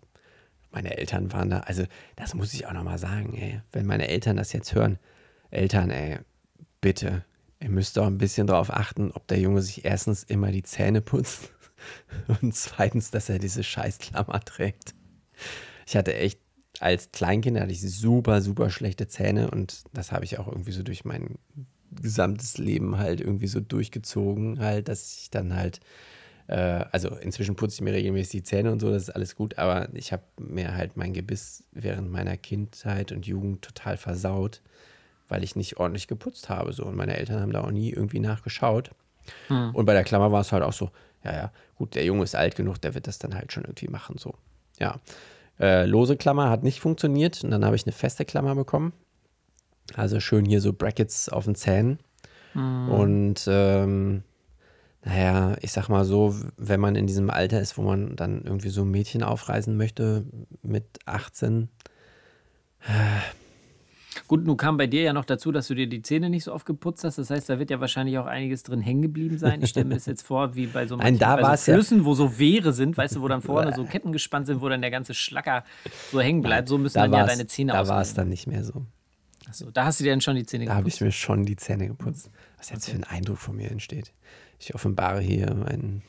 [0.70, 1.84] Meine Eltern waren da, also
[2.14, 3.60] das muss ich auch nochmal sagen, ey.
[3.72, 4.98] Wenn meine Eltern das jetzt hören,
[5.50, 6.18] Eltern, ey,
[6.80, 7.24] bitte,
[7.60, 11.00] ihr müsst doch ein bisschen darauf achten, ob der Junge sich erstens immer die Zähne
[11.00, 11.52] putzt
[12.40, 14.94] und zweitens, dass er diese Scheißklammer trägt.
[15.86, 16.40] Ich hatte echt,
[16.78, 20.84] als Kleinkind hatte ich super, super schlechte Zähne und das habe ich auch irgendwie so
[20.84, 21.36] durch mein
[21.90, 25.80] gesamtes Leben halt irgendwie so durchgezogen, halt, dass ich dann halt,
[26.46, 29.58] äh, also inzwischen putze ich mir regelmäßig die Zähne und so, das ist alles gut,
[29.58, 34.62] aber ich habe mir halt mein Gebiss während meiner Kindheit und Jugend total versaut,
[35.28, 38.20] weil ich nicht ordentlich geputzt habe, so und meine Eltern haben da auch nie irgendwie
[38.20, 38.90] nachgeschaut.
[39.74, 40.90] Und bei der Klammer war es halt auch so,
[41.24, 43.88] ja, ja, gut, der Junge ist alt genug, der wird das dann halt schon irgendwie
[43.88, 44.34] machen, so.
[44.78, 44.98] Ja.
[45.60, 48.92] Äh, lose Klammer hat nicht funktioniert und dann habe ich eine feste Klammer bekommen.
[49.94, 51.98] Also schön hier so Brackets auf den Zähnen.
[52.54, 54.22] Und ähm,
[55.04, 58.70] naja, ich sag mal so, wenn man in diesem Alter ist, wo man dann irgendwie
[58.70, 60.24] so ein Mädchen aufreißen möchte
[60.62, 61.68] mit 18,
[64.26, 66.52] Gut, nun kam bei dir ja noch dazu, dass du dir die Zähne nicht so
[66.52, 67.18] oft geputzt hast.
[67.18, 69.62] Das heißt, da wird ja wahrscheinlich auch einiges drin hängen geblieben sein.
[69.62, 72.14] Ich stelle mir das jetzt vor, wie bei so, Nein, da bei so ja- wo
[72.14, 74.90] so Wehre sind, weißt du, wo dann vorne so Ketten gespannt sind, wo dann der
[74.90, 75.64] ganze Schlacker
[76.10, 76.68] so hängen bleibt.
[76.68, 78.84] So müssen da dann ja deine Zähne da war es dann nicht mehr so.
[79.50, 80.96] Achso, da hast du dir dann schon die Zähne Da habe geputzt.
[80.96, 82.30] ich mir schon die Zähne geputzt.
[82.58, 84.12] Was jetzt für ein Eindruck von mir entsteht.
[84.58, 86.02] Ich offenbare hier mein,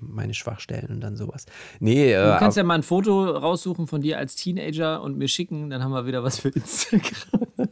[0.00, 1.46] meine Schwachstellen und dann sowas.
[1.80, 5.16] Nee, äh, Du kannst ab- ja mal ein Foto raussuchen von dir als Teenager und
[5.18, 7.68] mir schicken, dann haben wir wieder was für Instagram.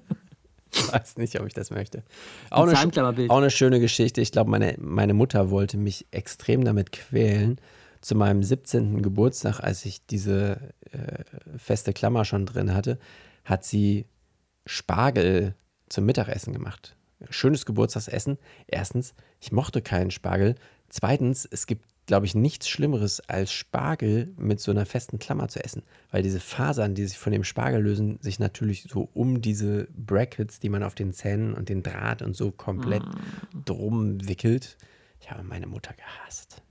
[0.76, 2.02] Ich weiß nicht, ob ich das möchte.
[2.50, 3.30] Auch eine, sch- Zahnklammerbild.
[3.30, 4.20] auch eine schöne Geschichte.
[4.20, 7.60] Ich glaube, meine, meine Mutter wollte mich extrem damit quälen.
[8.00, 9.00] Zu meinem 17.
[9.00, 10.58] Geburtstag, als ich diese
[10.90, 11.24] äh,
[11.56, 12.98] feste Klammer schon drin hatte,
[13.44, 14.04] hat sie
[14.66, 15.54] Spargel
[15.88, 16.96] zum Mittagessen gemacht.
[17.30, 18.38] Schönes Geburtstagsessen.
[18.66, 20.56] Erstens, ich mochte keinen Spargel.
[20.88, 25.62] Zweitens, es gibt, glaube ich, nichts Schlimmeres als Spargel mit so einer festen Klammer zu
[25.62, 25.82] essen.
[26.10, 30.58] Weil diese Fasern, die sich von dem Spargel lösen, sich natürlich so um diese Brackets,
[30.60, 33.02] die man auf den Zähnen und den Draht und so komplett
[33.64, 34.76] drum wickelt.
[35.20, 36.62] Ich habe meine Mutter gehasst.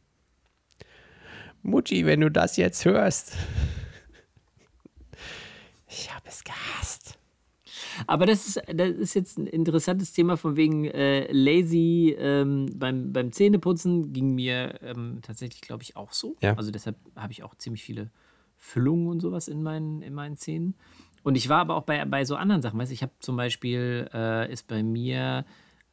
[1.63, 3.37] Mutti, wenn du das jetzt hörst.
[5.95, 7.19] Ich habe es gehasst.
[8.07, 13.13] Aber das ist, das ist jetzt ein interessantes Thema von wegen äh, lazy ähm, beim,
[13.13, 16.35] beim Zähneputzen ging mir ähm, tatsächlich, glaube ich, auch so.
[16.41, 16.55] Ja.
[16.55, 18.09] Also deshalb habe ich auch ziemlich viele
[18.57, 20.75] Füllungen und sowas in meinen, in meinen Zähnen.
[21.23, 22.79] Und ich war aber auch bei, bei so anderen Sachen.
[22.79, 25.45] Weißt, ich habe zum Beispiel, äh, ist bei mir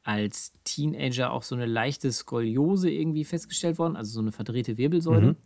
[0.03, 5.37] als Teenager auch so eine leichte Skoliose irgendwie festgestellt worden, also so eine verdrehte Wirbelsäule.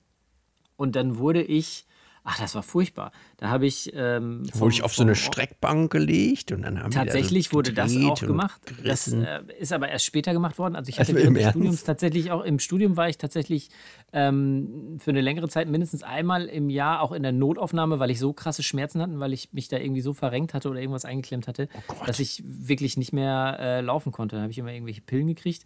[0.77, 1.87] Und dann wurde ich,
[2.25, 3.13] ach, das war furchtbar.
[3.37, 3.93] Da habe ich.
[3.95, 7.73] Ähm, Wurde ich auf so eine Streckbank gelegt und dann haben da Tatsächlich so wurde
[7.73, 8.61] das auch gemacht.
[8.83, 10.75] Das äh, ist aber erst später gemacht worden.
[10.75, 11.37] Also ich hatte Also im?
[11.39, 13.69] Studiums tatsächlich auch im Studium war ich tatsächlich
[14.13, 18.19] ähm, für eine längere Zeit mindestens einmal im Jahr auch in der Notaufnahme, weil ich
[18.19, 21.47] so krasse Schmerzen hatte, weil ich mich da irgendwie so verrenkt hatte oder irgendwas eingeklemmt
[21.47, 24.37] hatte, Oh dass ich wirklich nicht mehr äh, laufen konnte.
[24.37, 25.65] Da habe ich immer irgendwelche Pillen gekriegt.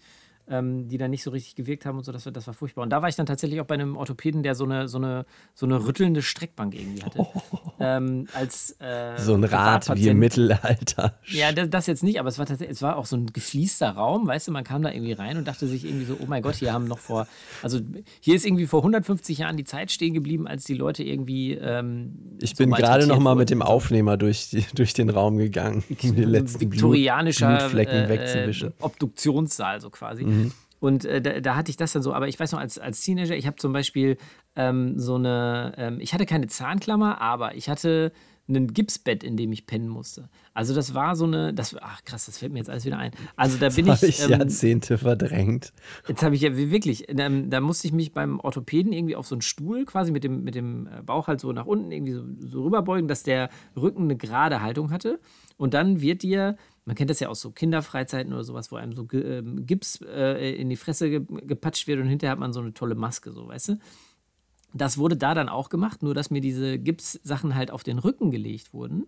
[0.50, 2.82] Ähm, die dann nicht so richtig gewirkt haben und so, das war, das war furchtbar.
[2.82, 5.26] Und da war ich dann tatsächlich auch bei einem Orthopäden, der so eine, so eine,
[5.54, 7.26] so eine rüttelnde Streckbank irgendwie hatte.
[7.80, 11.14] Ähm, als, äh, so ein Rad wie im Mittelalter.
[11.28, 13.90] Ja, das, das jetzt nicht, aber es war tatsächlich, es war auch so ein gefliester
[13.90, 16.42] Raum, weißt du, man kam da irgendwie rein und dachte sich irgendwie so, oh mein
[16.42, 17.28] Gott, hier haben noch vor,
[17.62, 17.78] also
[18.18, 21.52] hier ist irgendwie vor 150 Jahren die Zeit stehen geblieben, als die Leute irgendwie.
[21.52, 25.38] Ähm, Ich so bin gerade noch mal mit dem Aufnehmer durch, die, durch den Raum
[25.38, 28.68] gegangen, um die letzten Blut, viktorianischer Blutflecken äh, wegzuwischen.
[28.70, 28.74] Mhm.
[28.80, 30.24] Äh, Obduktionssaal, so quasi.
[30.80, 33.00] Und äh, da, da hatte ich das dann so, aber ich weiß noch, als, als
[33.00, 34.16] Teenager, ich habe zum Beispiel
[34.54, 38.12] ähm, so eine, ähm, ich hatte keine Zahnklammer, aber ich hatte
[38.48, 40.30] ein Gipsbett, in dem ich pennen musste.
[40.54, 43.12] Also das war so eine, das, ach krass, das fällt mir jetzt alles wieder ein.
[43.36, 45.72] Also da bin Habe ich, ich ähm, Jahrzehnte verdrängt.
[46.06, 49.34] Jetzt habe ich ja wirklich, ähm, da musste ich mich beim Orthopäden irgendwie auf so
[49.34, 52.22] einen Stuhl quasi mit dem, mit dem äh, Bauch halt so nach unten irgendwie so,
[52.40, 55.20] so rüberbeugen, dass der Rücken eine gerade Haltung hatte.
[55.58, 56.56] Und dann wird dir,
[56.88, 60.54] man kennt das ja aus so Kinderfreizeiten oder sowas, wo einem so ähm, Gips äh,
[60.54, 63.46] in die Fresse ge gepatscht wird und hinterher hat man so eine tolle Maske, so
[63.46, 63.78] weißt du.
[64.72, 68.30] Das wurde da dann auch gemacht, nur dass mir diese Gipssachen halt auf den Rücken
[68.30, 69.06] gelegt wurden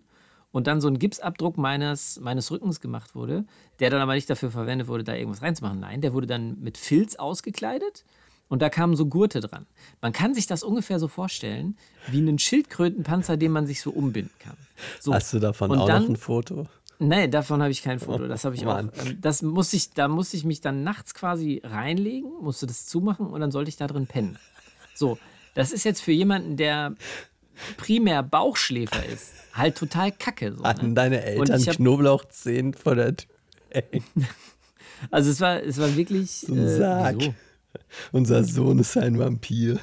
[0.51, 3.45] und dann so ein Gipsabdruck meines, meines Rückens gemacht wurde,
[3.79, 5.79] der dann aber nicht dafür verwendet wurde, da irgendwas reinzumachen.
[5.79, 8.05] Nein, der wurde dann mit Filz ausgekleidet
[8.47, 9.65] und da kamen so Gurte dran.
[10.01, 11.77] Man kann sich das ungefähr so vorstellen,
[12.11, 14.57] wie einen Schildkrötenpanzer, den man sich so umbinden kann.
[14.99, 15.15] So.
[15.15, 16.67] Hast du davon und auch dann, noch ein Foto?
[17.03, 18.27] Nein, davon habe ich kein Foto.
[18.27, 18.83] Das habe ich auch.
[19.19, 23.41] Das musste ich, da musste ich mich dann nachts quasi reinlegen, musste das zumachen und
[23.41, 24.37] dann sollte ich da drin pennen.
[24.93, 25.17] So,
[25.55, 26.93] das ist jetzt für jemanden, der
[27.77, 30.53] primär Bauchschläfer ist, halt total kacke.
[30.55, 30.93] So, Hatten ne?
[30.93, 33.29] deine Und Eltern hab- Knoblauchzehen vor der Tür?
[35.09, 36.29] Also es war, es war wirklich.
[36.31, 37.15] So ein äh, Sarg.
[37.19, 37.33] Wieso?
[38.11, 39.79] Unser Sohn ist ein Vampir.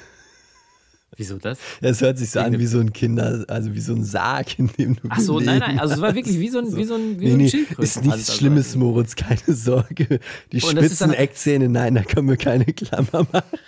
[1.18, 1.58] Wieso das?
[1.80, 4.68] Es hört sich so an wie so ein Kinder, also wie so ein Sarg, in
[4.68, 5.78] dem du Ach so, nein, nein.
[5.78, 7.44] Also es war wirklich wie so ein, wie so ein, wie Nee, so ein nee,
[7.44, 8.86] ist Schildkrötenpanzer, nichts so Schlimmes, irgendwie.
[8.86, 10.20] Moritz, keine Sorge.
[10.52, 13.58] Die Und ist spitzen Eckzähne, nein, da können wir keine Klammer machen.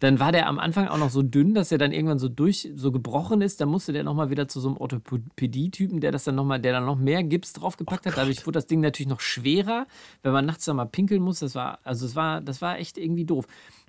[0.00, 2.70] Dann war der am Anfang auch noch so dünn, dass er dann irgendwann so durch,
[2.74, 3.60] so gebrochen ist.
[3.62, 6.84] Dann musste der nochmal wieder zu so einem Orthopädie-Typen, der das dann nochmal, der dann
[6.84, 8.18] noch mehr Gips draufgepackt hat.
[8.18, 9.86] Dadurch wurde das Ding natürlich noch schwerer,
[10.22, 11.38] wenn man nachts dann mal pinkeln muss.
[11.38, 13.46] Das war, also es war, das war echt irgendwie doof.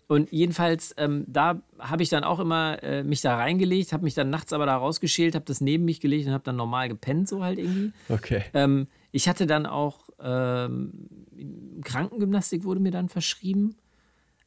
[0.08, 4.13] Und jedenfalls, ähm, da habe ich dann auch immer äh, mich da reingelegt, habe mich
[4.13, 7.28] dann nachts aber da rausgeschält, habe das neben mich gelegt und habe dann normal gepennt,
[7.28, 7.91] so halt irgendwie.
[8.08, 8.43] Okay.
[8.54, 11.10] Ähm, ich hatte dann auch ähm,
[11.84, 13.76] Krankengymnastik wurde mir dann verschrieben.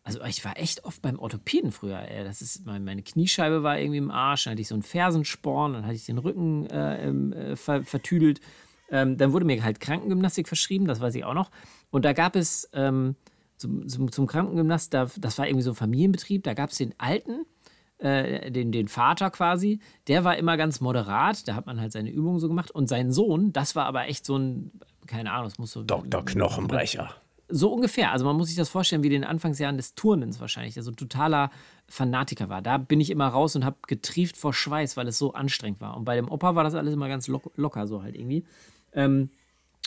[0.03, 2.01] Also ich war echt oft beim Orthopäden früher.
[2.01, 2.25] Ey.
[2.25, 5.85] Das ist, meine, Kniescheibe war irgendwie im Arsch, dann hatte ich so einen Fersensporn, dann
[5.85, 8.40] hatte ich den Rücken äh, äh, ver vertüdelt.
[8.90, 11.51] Ähm, dann wurde mir halt Krankengymnastik verschrieben, das weiß ich auch noch.
[11.90, 13.14] Und da gab es ähm,
[13.61, 16.94] zum, zum, zum Krankengymnast, da, das war irgendwie so ein Familienbetrieb, da gab es den
[16.99, 17.44] Alten,
[17.99, 22.11] äh, den, den Vater quasi, der war immer ganz moderat, da hat man halt seine
[22.11, 22.70] Übungen so gemacht.
[22.70, 24.70] Und sein Sohn, das war aber echt so ein,
[25.07, 25.83] keine Ahnung, es muss so.
[25.83, 26.25] Dr.
[26.25, 27.14] Knochenbrecher.
[27.49, 28.12] So ungefähr.
[28.12, 30.92] Also man muss sich das vorstellen wie in den Anfangsjahren des Turnens wahrscheinlich, der so
[30.92, 31.51] ein totaler
[31.88, 32.62] Fanatiker war.
[32.62, 35.96] Da bin ich immer raus und habe getrieft vor Schweiß, weil es so anstrengend war.
[35.96, 38.44] Und bei dem Opa war das alles immer ganz lock locker so halt irgendwie.
[38.92, 39.31] Ähm,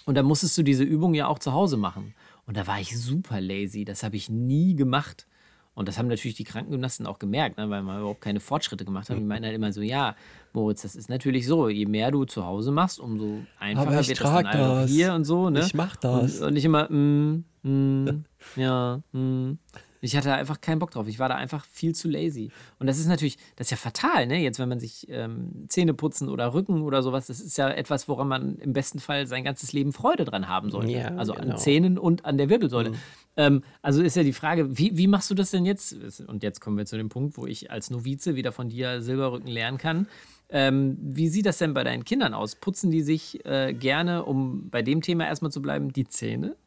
[0.06, 2.14] und da musstest du diese Übung ja auch zu Hause machen.
[2.46, 3.86] Und da war ich super lazy.
[3.86, 5.28] Das habe ich nie gemacht.
[5.76, 9.10] Und das haben natürlich die Krankengymnasten auch gemerkt, ne, weil man überhaupt keine Fortschritte gemacht
[9.10, 9.18] hat.
[9.18, 10.16] Die meinten halt immer so, ja,
[10.54, 14.22] Moritz, das ist natürlich so, je mehr du zu Hause machst, umso einfacher ich wird
[14.22, 15.50] das dann einfach hier und so.
[15.50, 15.62] Ne?
[15.62, 16.42] Ich mach das.
[16.42, 18.26] Und, und nicht immer, mm, mm,
[18.56, 19.58] ja, mm.
[20.04, 21.08] Ich hatte einfach keinen Bock drauf.
[21.08, 22.52] Ich war da einfach viel zu lazy.
[22.78, 24.42] Und das ist natürlich, das ist ja fatal, ne?
[24.42, 28.10] Jetzt, wenn man sich ähm, Zähne putzen oder Rücken oder sowas, das ist ja etwas,
[28.10, 30.92] woran man im besten Fall sein ganzes Leben Freude dran haben sollte.
[30.92, 31.54] Ja, also genau.
[31.54, 32.90] an Zähnen und an der Wirbelsäule.
[32.92, 32.96] Mhm.
[33.38, 35.96] Ähm, also ist ja die Frage, wie, wie machst du das denn jetzt?
[36.28, 39.48] Und jetzt kommen wir zu dem Punkt, wo ich als Novize wieder von dir Silberrücken
[39.48, 40.08] lernen kann.
[40.50, 42.56] Ähm, wie sieht das denn bei deinen Kindern aus?
[42.56, 46.58] Putzen die sich äh, gerne, um bei dem Thema erstmal zu bleiben, die Zähne?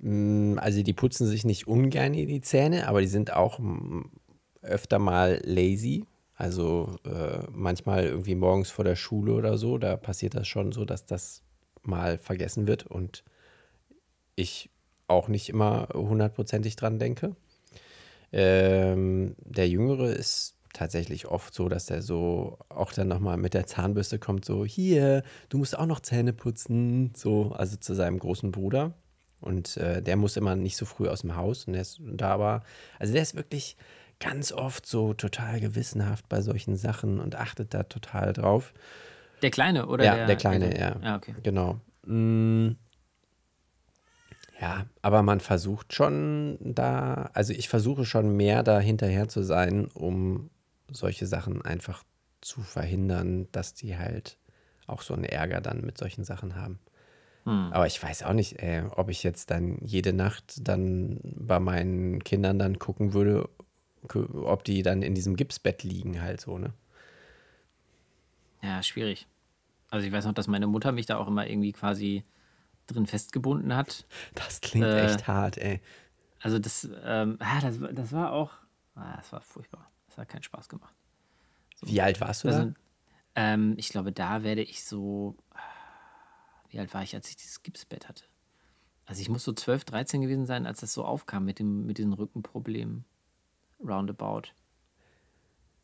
[0.00, 3.60] Mm, Also die putzen sich nicht ungern die Zähne, aber die sind auch
[4.62, 6.04] öfter mal lazy.
[6.34, 10.84] Also äh, manchmal irgendwie morgens vor der Schule oder so, da passiert das schon so,
[10.86, 11.42] dass das
[11.82, 13.24] mal vergessen wird und
[14.36, 14.70] ich
[15.06, 17.36] auch nicht immer hundertprozentig dran denke.
[18.32, 23.66] Ähm, der Jüngere ist tatsächlich oft so, dass er so auch dann nochmal mit der
[23.66, 28.52] Zahnbürste kommt, so, hier, du musst auch noch Zähne putzen, so, also zu seinem großen
[28.52, 28.94] Bruder.
[29.40, 31.64] Und äh, der muss immer nicht so früh aus dem Haus.
[31.64, 32.62] Und der ist da aber,
[32.98, 33.76] also der ist wirklich
[34.18, 38.74] ganz oft so total gewissenhaft bei solchen Sachen und achtet da total drauf.
[39.42, 40.26] Der Kleine oder ja, der?
[40.26, 41.00] der, Kleine, Ältere?
[41.02, 41.08] ja.
[41.08, 41.34] Ja, okay.
[41.42, 41.80] Genau.
[42.04, 42.72] Mm.
[44.60, 49.86] Ja, aber man versucht schon da, also ich versuche schon mehr da hinterher zu sein,
[49.94, 50.50] um
[50.90, 52.04] solche Sachen einfach
[52.42, 54.36] zu verhindern, dass die halt
[54.86, 56.78] auch so einen Ärger dann mit solchen Sachen haben.
[57.44, 57.70] Hm.
[57.70, 62.22] Aber ich weiß auch nicht, äh, ob ich jetzt dann jede Nacht dann bei meinen
[62.24, 63.48] Kindern dann gucken würde,
[64.14, 66.72] ob die dann in diesem Gipsbett liegen halt so, ne?
[68.62, 69.26] Ja, schwierig.
[69.90, 72.24] Also ich weiß noch, dass meine Mutter mich da auch immer irgendwie quasi
[72.86, 74.06] drin festgebunden hat.
[74.34, 75.80] Das klingt Äh, echt hart, ey.
[76.40, 78.52] Also das, ähm, ah, das, war- das war auch,
[78.94, 79.90] ah, das war furchtbar.
[80.08, 80.94] Das hat keinen Spaß gemacht.
[81.84, 82.72] Wie alt warst du Also, da?
[83.36, 85.36] ähm, ich glaube, da werde ich so,
[86.70, 88.24] wie alt war ich, als ich dieses Gipsbett hatte?
[89.06, 91.98] Also ich muss so 12, 13 gewesen sein, als das so aufkam mit, dem, mit
[91.98, 93.04] diesen Rückenproblemen.
[93.82, 94.52] Roundabout.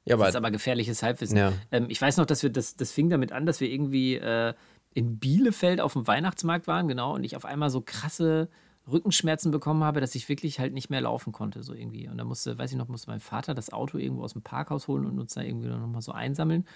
[0.04, 1.36] Ja, Das ist aber aber gefährliches Halbwissen.
[1.36, 1.52] Ja.
[1.72, 4.54] Ähm, ich weiß noch, dass wir das, das fing damit an, dass wir irgendwie äh,
[4.94, 8.48] in Bielefeld auf dem Weihnachtsmarkt waren, genau, und ich auf einmal so krasse
[8.90, 12.08] Rückenschmerzen bekommen habe, dass ich wirklich halt nicht mehr laufen konnte, so irgendwie.
[12.08, 14.86] Und da musste, weiß ich noch, musste mein Vater das Auto irgendwo aus dem Parkhaus
[14.86, 16.66] holen und uns da irgendwie noch mal so einsammeln.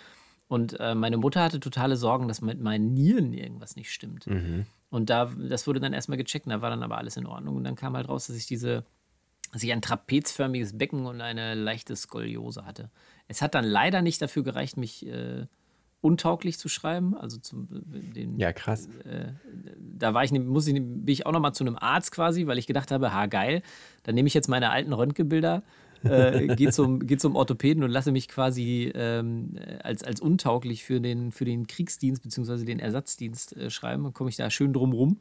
[0.51, 4.27] Und äh, meine Mutter hatte totale Sorgen, dass mit meinen Nieren irgendwas nicht stimmt.
[4.91, 7.55] Und da, das wurde dann erstmal gecheckt, und da war dann aber alles in Ordnung.
[7.55, 8.85] Und dann kam halt raus, dass ich diese,
[9.53, 12.91] dass ich ein trapezförmiges Becken und eine leichte Skoliose hatte.
[13.29, 15.47] Es hat dann leider nicht dafür gereicht, mich äh,
[16.01, 17.17] untauglich zu schreiben.
[17.17, 18.89] Also zum, den, ja, krass.
[19.79, 22.59] da war ich, muss ich, bin ich auch noch mal zu einem Arzt quasi, weil
[22.59, 23.63] ich gedacht habe, ha geil,
[24.03, 25.63] dann nehme ich jetzt meine alten Röntgenbilder,
[26.05, 31.01] äh, gehe zum, geh zum Orthopäden und lasse mich quasi ähm, als, als untauglich für
[31.01, 32.65] den, für den Kriegsdienst bzw.
[32.65, 34.05] den Ersatzdienst äh, schreiben.
[34.05, 35.21] Dann komme ich da schön drum rum.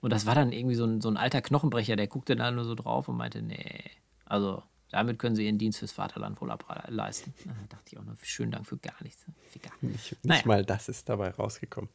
[0.00, 2.64] Und das war dann irgendwie so ein, so ein alter Knochenbrecher, der guckte da nur
[2.64, 3.84] so drauf und meinte, nee,
[4.24, 7.32] also damit können Sie Ihren Dienst fürs Vaterland wohl ableisten.
[7.44, 9.24] Da dachte ich auch noch, schönen Dank für gar nichts.
[9.50, 10.42] Für gar Nicht, nicht Naja.
[10.44, 11.88] mal das ist dabei rausgekommen.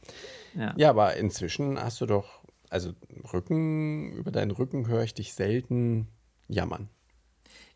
[0.56, 0.74] Ja.
[0.78, 2.94] Ja, aber inzwischen hast du doch, also
[3.34, 6.08] Rücken, über deinen Rücken höre ich dich selten
[6.48, 6.90] jammern.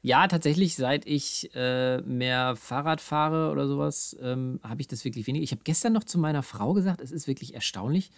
[0.03, 5.27] Ja, tatsächlich, seit ich äh, mehr Fahrrad fahre oder sowas, ähm, habe ich das wirklich
[5.27, 5.43] weniger.
[5.43, 8.09] Ich habe gestern noch zu meiner Frau gesagt, es ist wirklich erstaunlich,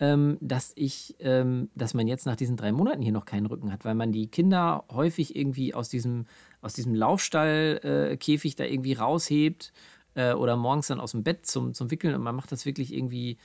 [0.00, 3.72] ähm, dass ich, ähm, dass man jetzt nach diesen drei Monaten hier noch keinen Rücken
[3.72, 6.26] hat, weil man die Kinder häufig irgendwie aus diesem,
[6.60, 9.72] aus diesem Laufstallkäfig äh, da irgendwie raushebt
[10.14, 12.92] äh, oder morgens dann aus dem Bett zum, zum Wickeln und man macht das wirklich
[12.92, 13.38] irgendwie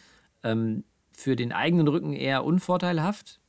[0.43, 3.39] ähm, für den eigenen Rücken eher unvorteilhaft.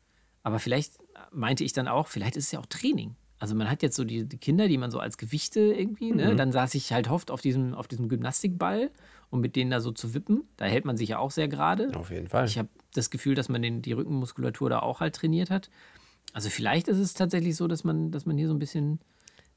[0.42, 0.98] Aber vielleicht
[1.32, 3.16] meinte ich dann auch, vielleicht ist es ja auch Training.
[3.44, 6.34] Also man hat jetzt so die, die Kinder, die man so als Gewichte irgendwie, ne?
[6.34, 8.90] Dann saß ich halt oft auf diesem, auf diesem Gymnastikball,
[9.28, 10.44] um mit denen da so zu wippen.
[10.56, 11.90] Da hält man sich ja auch sehr gerade.
[11.94, 12.46] Auf jeden Fall.
[12.46, 15.68] Ich habe das Gefühl, dass man den, die Rückenmuskulatur da auch halt trainiert hat.
[16.32, 18.98] Also vielleicht ist es tatsächlich so, dass man, dass man hier so ein bisschen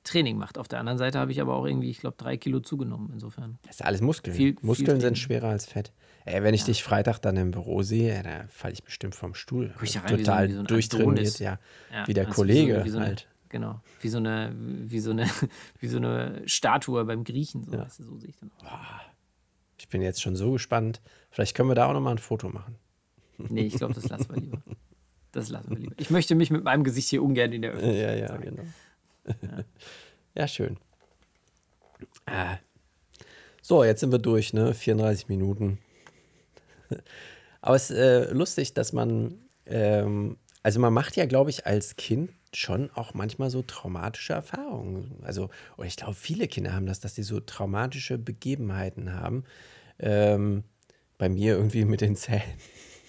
[0.03, 0.57] Training macht.
[0.57, 3.09] Auf der anderen Seite habe ich aber auch irgendwie, ich glaube, drei Kilo zugenommen.
[3.13, 3.57] Insofern.
[3.63, 4.35] Das ist alles Muskeln.
[4.35, 5.15] Viel- viel Muskeln sind Training.
[5.15, 5.93] schwerer als Fett.
[6.25, 9.73] Ey, wenn ich dich Freitag dann im Büro sehe, da falle ich bestimmt vom Stuhl.
[9.81, 11.59] ich da rein wie so ein- Total wie so ein durchtrainiert, ja.
[11.93, 13.27] Ja, Wie der also Kollege so eine- wie so eine, halt.
[13.49, 13.81] Genau.
[14.01, 15.27] Wie so eine, wie so eine,
[15.79, 17.63] wie so eine Statue beim Griechen.
[17.63, 18.67] So, weißt du, so sehe ich dann aus.
[19.79, 21.01] Ich bin jetzt schon so gespannt.
[21.29, 22.75] Vielleicht können wir da auch nochmal ein Foto machen.
[23.49, 24.61] Nee, ich glaube, das lassen wir lieber.
[25.31, 25.93] Das lassen wir lieber.
[25.99, 28.55] Ich möchte mich mit meinem Gesicht hier ungern in der Öffentlichkeit Ja, ja, zeigen.
[28.55, 29.63] genau.
[30.33, 30.77] Ja, schön.
[32.25, 32.57] Ah.
[33.61, 34.73] So, jetzt sind wir durch, ne?
[34.73, 35.77] 34 Minuten.
[37.61, 39.35] Aber es ist äh, lustig, dass man,
[39.67, 45.19] ähm, also man macht ja, glaube ich, als Kind schon auch manchmal so traumatische Erfahrungen.
[45.21, 49.43] Also, oder ich glaube, viele Kinder haben das, dass sie so traumatische Begebenheiten haben.
[49.99, 50.63] Ähm,
[51.17, 52.43] bei mir irgendwie mit den Zähnen.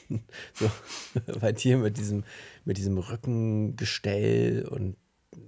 [0.55, 0.70] So,
[1.39, 2.24] bei dir mit diesem,
[2.64, 4.97] mit diesem Rückengestell und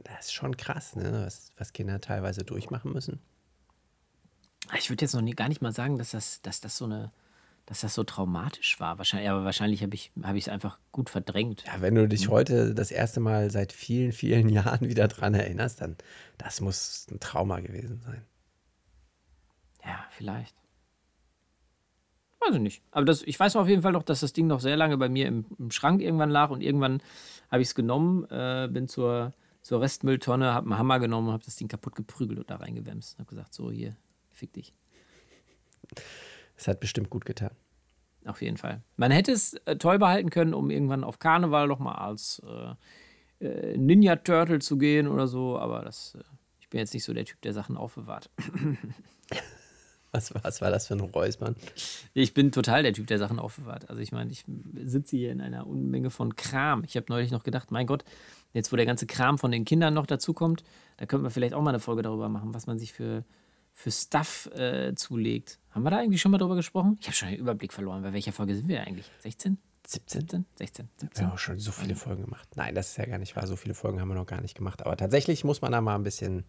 [0.05, 1.23] das ist schon krass, ne?
[1.25, 3.21] was, was Kinder teilweise durchmachen müssen.
[4.77, 7.11] Ich würde jetzt noch nie, gar nicht mal sagen, dass das, dass das so eine,
[7.71, 8.99] dass das so traumatisch war.
[8.99, 11.63] Wahrscheinlich, aber wahrscheinlich habe ich es hab einfach gut verdrängt.
[11.69, 15.81] Ja, wenn du dich heute das erste Mal seit vielen, vielen Jahren wieder dran erinnerst,
[15.81, 15.97] dann
[16.37, 18.25] das muss ein Trauma gewesen sein.
[19.85, 20.57] Ja, vielleicht.
[22.41, 22.83] Weiß ich nicht.
[22.91, 25.09] Aber das, ich weiß auf jeden Fall noch, dass das Ding noch sehr lange bei
[25.09, 27.01] mir im, im Schrank irgendwann lag und irgendwann
[27.53, 31.45] habe ich es genommen, äh, bin zur, zur Restmülltonne, habe einen Hammer genommen und habe
[31.45, 33.17] das Ding kaputt geprügelt und da reingewämst.
[33.21, 33.97] Habe gesagt, so hier,
[34.33, 34.75] fick dich.
[36.61, 37.53] Es hat bestimmt gut getan.
[38.27, 38.83] Auf jeden Fall.
[38.97, 42.43] Man hätte es äh, toll behalten können, um irgendwann auf Karneval noch mal als
[43.41, 46.25] äh, äh, Ninja Turtle zu gehen oder so, aber das, äh,
[46.61, 48.29] ich bin jetzt nicht so der Typ, der Sachen aufbewahrt.
[50.13, 51.55] Was, was war das für ein Räusmann?
[52.15, 53.89] Ich bin total der Typ, der Sachen aufbewahrt.
[53.89, 54.45] Also ich meine, ich
[54.83, 56.83] sitze hier in einer Unmenge von Kram.
[56.83, 58.03] Ich habe neulich noch gedacht, mein Gott,
[58.53, 60.65] jetzt wo der ganze Kram von den Kindern noch dazukommt,
[60.97, 63.25] da könnten wir vielleicht auch mal eine Folge darüber machen, was man sich für,
[63.73, 65.60] für Stuff äh, zulegt.
[65.71, 66.99] Haben wir da eigentlich schon mal drüber gesprochen?
[67.01, 68.03] Ich habe schon den Überblick verloren.
[68.03, 69.11] Bei welcher Folge sind wir eigentlich?
[69.21, 69.59] 16?
[69.87, 70.21] 17?
[70.21, 70.47] 17?
[70.57, 70.89] 16?
[70.97, 71.21] 17?
[71.21, 72.49] Wir haben auch schon so viele Folgen gemacht.
[72.57, 73.47] Nein, das ist ja gar nicht wahr.
[73.47, 74.85] So viele Folgen haben wir noch gar nicht gemacht.
[74.85, 76.45] Aber tatsächlich muss man da mal ein bisschen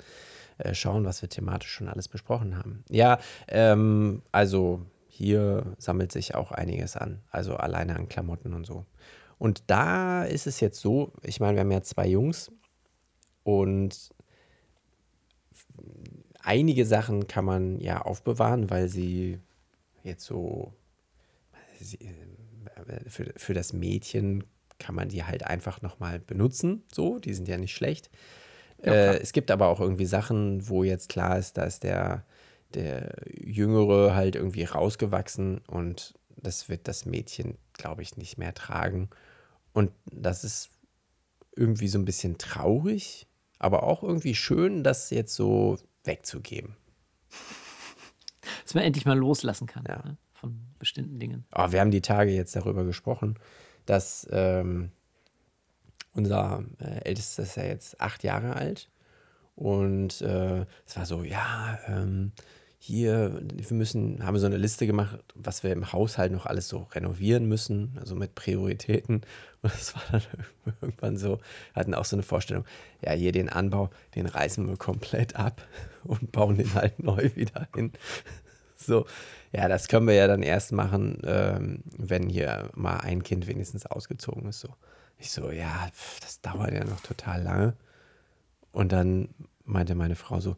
[0.58, 2.84] äh, schauen, was wir thematisch schon alles besprochen haben.
[2.90, 7.22] Ja, ähm, also hier sammelt sich auch einiges an.
[7.30, 8.86] Also alleine an Klamotten und so.
[9.38, 12.52] Und da ist es jetzt so, ich meine, wir haben ja zwei Jungs
[13.44, 14.12] und
[16.44, 19.40] einige Sachen kann man ja aufbewahren, weil sie
[20.04, 20.74] jetzt so
[21.80, 22.00] sie,
[23.08, 24.44] für, für das Mädchen
[24.80, 26.84] kann man die halt einfach nochmal benutzen.
[26.92, 28.10] So, die sind ja nicht schlecht.
[28.84, 32.26] Ja, äh, es gibt aber auch irgendwie Sachen, wo jetzt klar ist, dass der,
[32.74, 39.10] der Jüngere halt irgendwie rausgewachsen und das wird das Mädchen, glaube ich, nicht mehr tragen.
[39.74, 40.70] Und das ist
[41.56, 43.28] irgendwie so ein bisschen traurig,
[43.60, 46.76] aber auch irgendwie schön, das jetzt so wegzugeben.
[48.64, 49.98] Dass man endlich mal loslassen kann Ja.
[50.04, 50.18] ne?
[50.34, 51.46] von bestimmten Dingen.
[51.52, 53.38] Aber wir haben die Tage jetzt darüber gesprochen,
[53.86, 54.92] dass ähm,
[56.14, 58.90] unser äh, Ältester ist ja jetzt acht Jahre alt.
[59.56, 62.32] Und äh, es war so, ja, ähm,
[62.84, 66.88] hier, wir müssen, haben so eine Liste gemacht, was wir im Haushalt noch alles so
[66.94, 69.22] renovieren müssen, also mit Prioritäten.
[69.62, 70.24] Und es war dann
[70.82, 71.38] irgendwann so,
[71.74, 72.66] wir hatten auch so eine Vorstellung,
[73.04, 75.62] ja, hier den Anbau, den reißen wir komplett ab
[76.04, 77.92] und bauen den halt neu wieder hin.
[78.76, 79.06] So,
[79.52, 83.86] ja, das können wir ja dann erst machen, ähm, wenn hier mal ein Kind wenigstens
[83.86, 84.60] ausgezogen ist.
[84.60, 84.70] So.
[85.20, 87.76] Ich so, ja, pf, das dauert ja noch total lange.
[88.72, 89.30] Und dann
[89.66, 90.58] meinte meine Frau so,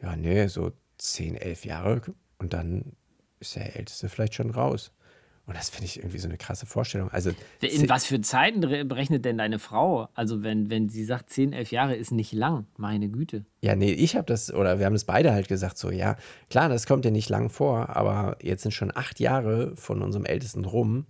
[0.00, 0.72] ja, nee, so
[1.02, 2.00] 10, 11 Jahre
[2.38, 2.92] und dann
[3.40, 4.92] ist der Älteste vielleicht schon raus.
[5.44, 7.10] Und das finde ich irgendwie so eine krasse Vorstellung.
[7.10, 10.08] Also, In was für Zeiten re- berechnet denn deine Frau?
[10.14, 13.44] Also wenn, wenn sie sagt, 10, 11 Jahre ist nicht lang, meine Güte.
[13.60, 16.16] Ja, nee, ich habe das, oder wir haben das beide halt gesagt, so, ja,
[16.48, 20.24] klar, das kommt dir nicht lang vor, aber jetzt sind schon acht Jahre von unserem
[20.26, 21.06] Ältesten rum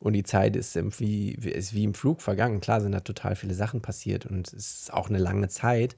[0.00, 2.60] und die Zeit ist, im, wie, ist wie im Flug vergangen.
[2.60, 5.94] Klar sind da total viele Sachen passiert und es ist auch eine lange Zeit,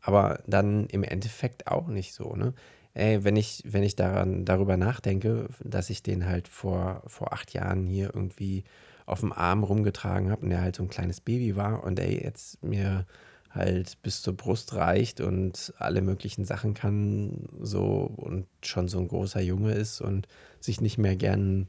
[0.00, 2.54] aber dann im Endeffekt auch nicht so, ne?
[2.94, 7.52] Ey, wenn ich, wenn ich daran, darüber nachdenke, dass ich den halt vor, vor acht
[7.52, 8.64] Jahren hier irgendwie
[9.06, 12.22] auf dem Arm rumgetragen habe und der halt so ein kleines Baby war und ey,
[12.22, 13.06] jetzt mir
[13.50, 19.08] halt bis zur Brust reicht und alle möglichen Sachen kann, so und schon so ein
[19.08, 20.26] großer Junge ist und
[20.60, 21.68] sich nicht mehr gern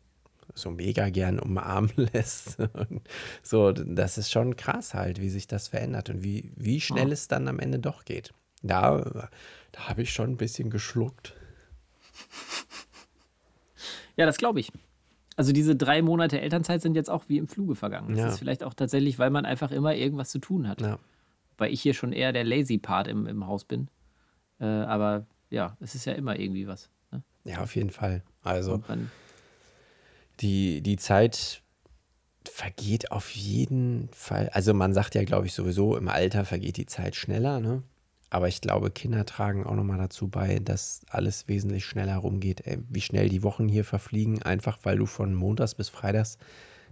[0.53, 2.59] so mega gern umarmen lässt.
[2.59, 3.01] Und
[3.43, 7.27] so, das ist schon krass halt, wie sich das verändert und wie, wie schnell es
[7.27, 8.33] dann am Ende doch geht.
[8.61, 9.29] Da,
[9.75, 11.33] da habe ich schon ein bisschen geschluckt.
[14.15, 14.71] Ja, das glaube ich.
[15.35, 18.09] Also diese drei Monate Elternzeit sind jetzt auch wie im Fluge vergangen.
[18.11, 18.27] Das Ja.
[18.29, 20.79] ist vielleicht auch tatsächlich, weil man einfach immer irgendwas zu tun hat.
[20.81, 20.97] Ja.
[21.57, 23.89] Weil ich hier schon eher der lazy Part im, im Haus bin.
[24.61, 26.89] Äh, aber ja, es ist ja immer irgendwie was.
[27.11, 27.21] Ne?
[27.43, 28.23] ja, auf jeden Fall.
[28.43, 28.81] Also
[30.39, 31.61] die, die Zeit
[32.45, 34.49] vergeht auf jeden Fall.
[34.53, 37.83] Also man sagt ja, glaube ich, sowieso, im Alter vergeht die Zeit schneller, ne?
[38.35, 42.67] Aber ich glaube, Kinder tragen auch nochmal dazu bei, dass alles wesentlich schneller rumgeht.
[42.67, 46.37] Ey, wie schnell die Wochen hier verfliegen, einfach weil du von Montags bis Freitags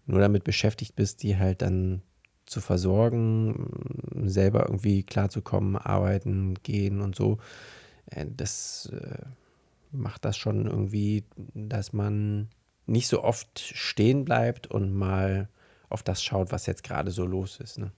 [0.05, 2.01] nur damit beschäftigt bist, die halt dann
[2.45, 7.39] zu versorgen, selber irgendwie klarzukommen, arbeiten, gehen und so.
[8.05, 9.25] Äh, Das äh,
[9.91, 12.47] macht das schon irgendwie, dass man
[12.85, 15.49] nicht so oft stehen bleibt und mal
[15.89, 17.79] auf das schaut, was jetzt gerade so los ist.
[17.79, 17.91] Ne?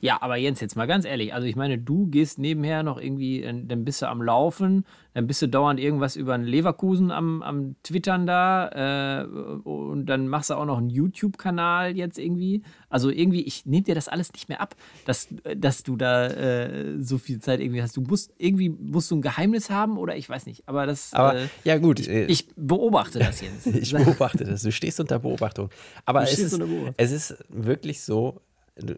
[0.00, 1.34] Ja, aber Jens, jetzt mal ganz ehrlich.
[1.34, 5.42] Also ich meine, du gehst nebenher noch irgendwie, dann bist du am Laufen, dann bist
[5.42, 10.54] du dauernd irgendwas über einen Leverkusen am, am Twittern da äh, und dann machst du
[10.54, 12.62] auch noch einen YouTube-Kanal jetzt irgendwie.
[12.88, 14.74] Also irgendwie, ich nehme dir das alles nicht mehr ab,
[15.04, 17.96] dass, dass du da äh, so viel Zeit irgendwie hast.
[17.96, 20.62] Du musst irgendwie musst du ein Geheimnis haben oder ich weiß nicht.
[20.66, 21.12] Aber das.
[21.12, 22.00] Aber äh, ja gut.
[22.00, 23.66] Ich, ich, beobachte das jetzt.
[23.74, 24.62] ich beobachte das.
[24.62, 25.68] Du stehst unter Beobachtung.
[26.06, 26.60] Aber es ist,
[26.96, 28.40] es ist wirklich so,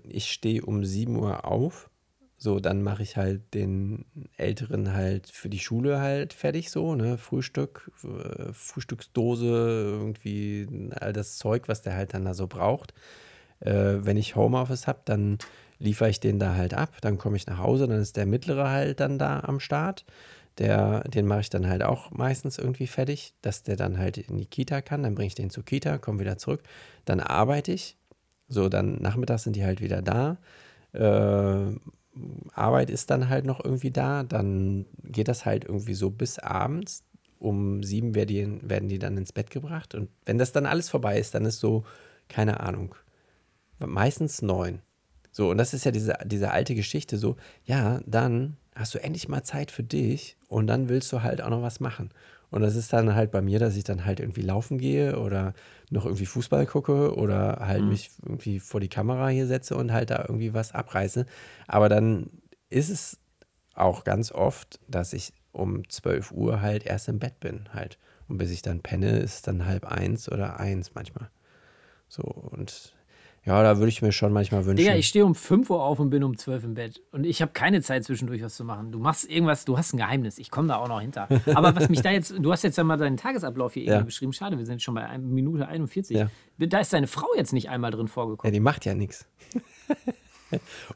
[0.08, 1.90] ich stehe um 7 Uhr auf.
[2.36, 4.04] So, dann mache ich halt den
[4.36, 7.16] Älteren halt für die Schule halt fertig, so, ne?
[7.16, 12.92] Frühstück, äh, Frühstücksdose, irgendwie all das Zeug, was der halt dann da so braucht.
[13.60, 15.38] Äh, wenn ich Homeoffice habe, dann
[15.78, 16.96] liefere ich den da halt ab.
[17.00, 20.04] Dann komme ich nach Hause, dann ist der Mittlere halt dann da am Start.
[20.58, 24.36] Der, den mache ich dann halt auch meistens irgendwie fertig, dass der dann halt in
[24.38, 25.02] die Kita kann.
[25.02, 26.62] Dann bringe ich den zur Kita, komme wieder zurück.
[27.04, 27.96] Dann arbeite ich
[28.54, 30.38] so, dann nachmittags sind die halt wieder da.
[30.92, 31.76] Äh,
[32.54, 34.22] Arbeit ist dann halt noch irgendwie da.
[34.22, 37.04] Dann geht das halt irgendwie so bis abends.
[37.38, 39.94] Um sieben werden die, werden die dann ins Bett gebracht.
[39.94, 41.84] Und wenn das dann alles vorbei ist, dann ist so,
[42.28, 42.94] keine Ahnung,
[43.78, 44.80] meistens neun.
[45.30, 49.28] So, und das ist ja diese, diese alte Geschichte, so, ja, dann hast du endlich
[49.28, 52.10] mal Zeit für dich und dann willst du halt auch noch was machen.
[52.54, 55.54] Und das ist dann halt bei mir, dass ich dann halt irgendwie laufen gehe oder
[55.90, 57.88] noch irgendwie Fußball gucke oder halt mhm.
[57.88, 61.26] mich irgendwie vor die Kamera hier setze und halt da irgendwie was abreiße.
[61.66, 62.30] Aber dann
[62.70, 63.18] ist es
[63.74, 67.98] auch ganz oft, dass ich um 12 Uhr halt erst im Bett bin halt.
[68.28, 71.30] Und bis ich dann penne, ist dann halb eins oder eins manchmal.
[72.06, 72.94] So, und
[73.46, 74.84] ja, da würde ich mir schon manchmal wünschen.
[74.84, 77.02] Digga, ich stehe um 5 Uhr auf und bin um 12 im Bett.
[77.12, 78.90] Und ich habe keine Zeit zwischendurch was zu machen.
[78.90, 80.38] Du machst irgendwas, du hast ein Geheimnis.
[80.38, 81.28] Ich komme da auch noch hinter.
[81.54, 83.92] Aber was mich da jetzt, du hast jetzt ja mal deinen Tagesablauf hier ja.
[83.92, 84.32] irgendwie beschrieben.
[84.32, 86.16] Schade, wir sind schon bei Minute 41.
[86.16, 86.30] Ja.
[86.58, 88.50] Da ist deine Frau jetzt nicht einmal drin vorgekommen.
[88.50, 89.26] Ja, die macht ja nichts.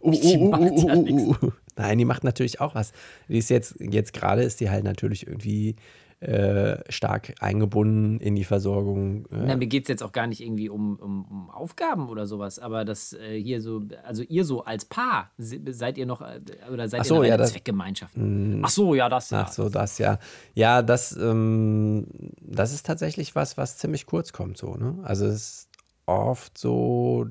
[0.01, 2.93] Uh, uh, uh, uh, Nein, die macht natürlich auch was.
[3.29, 5.75] Die ist jetzt, jetzt gerade ist die halt natürlich irgendwie
[6.21, 9.27] äh, stark eingebunden in die Versorgung.
[9.27, 9.47] Äh.
[9.47, 12.59] Na, mir geht es jetzt auch gar nicht irgendwie um, um, um, Aufgaben oder sowas,
[12.59, 16.41] aber das äh, hier so, also ihr so als Paar, seid ihr noch äh,
[16.73, 18.17] oder seid so, ihr noch eine ja, Zweckgemeinschaft?
[18.17, 18.63] Mm.
[18.65, 19.31] Ach so, ja, das.
[19.31, 19.43] Ja.
[19.43, 20.19] Ach so, das, ja.
[20.55, 22.09] Ja, das, ähm,
[22.41, 24.99] das ist tatsächlich was, was ziemlich kurz kommt, so, ne?
[25.05, 25.69] Also es ist
[26.07, 27.27] oft so,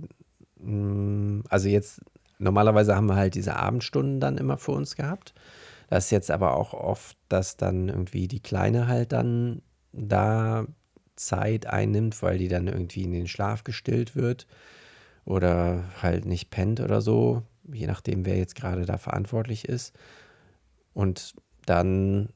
[0.59, 1.99] mh, mm, also jetzt,
[2.39, 5.33] normalerweise haben wir halt diese Abendstunden dann immer für uns gehabt.
[5.88, 9.61] Das ist jetzt aber auch oft, dass dann irgendwie die Kleine halt dann
[9.93, 10.65] da
[11.15, 14.47] Zeit einnimmt, weil die dann irgendwie in den Schlaf gestillt wird
[15.25, 19.95] oder halt nicht pennt oder so, je nachdem, wer jetzt gerade da verantwortlich ist.
[20.93, 21.35] Und
[21.65, 22.29] dann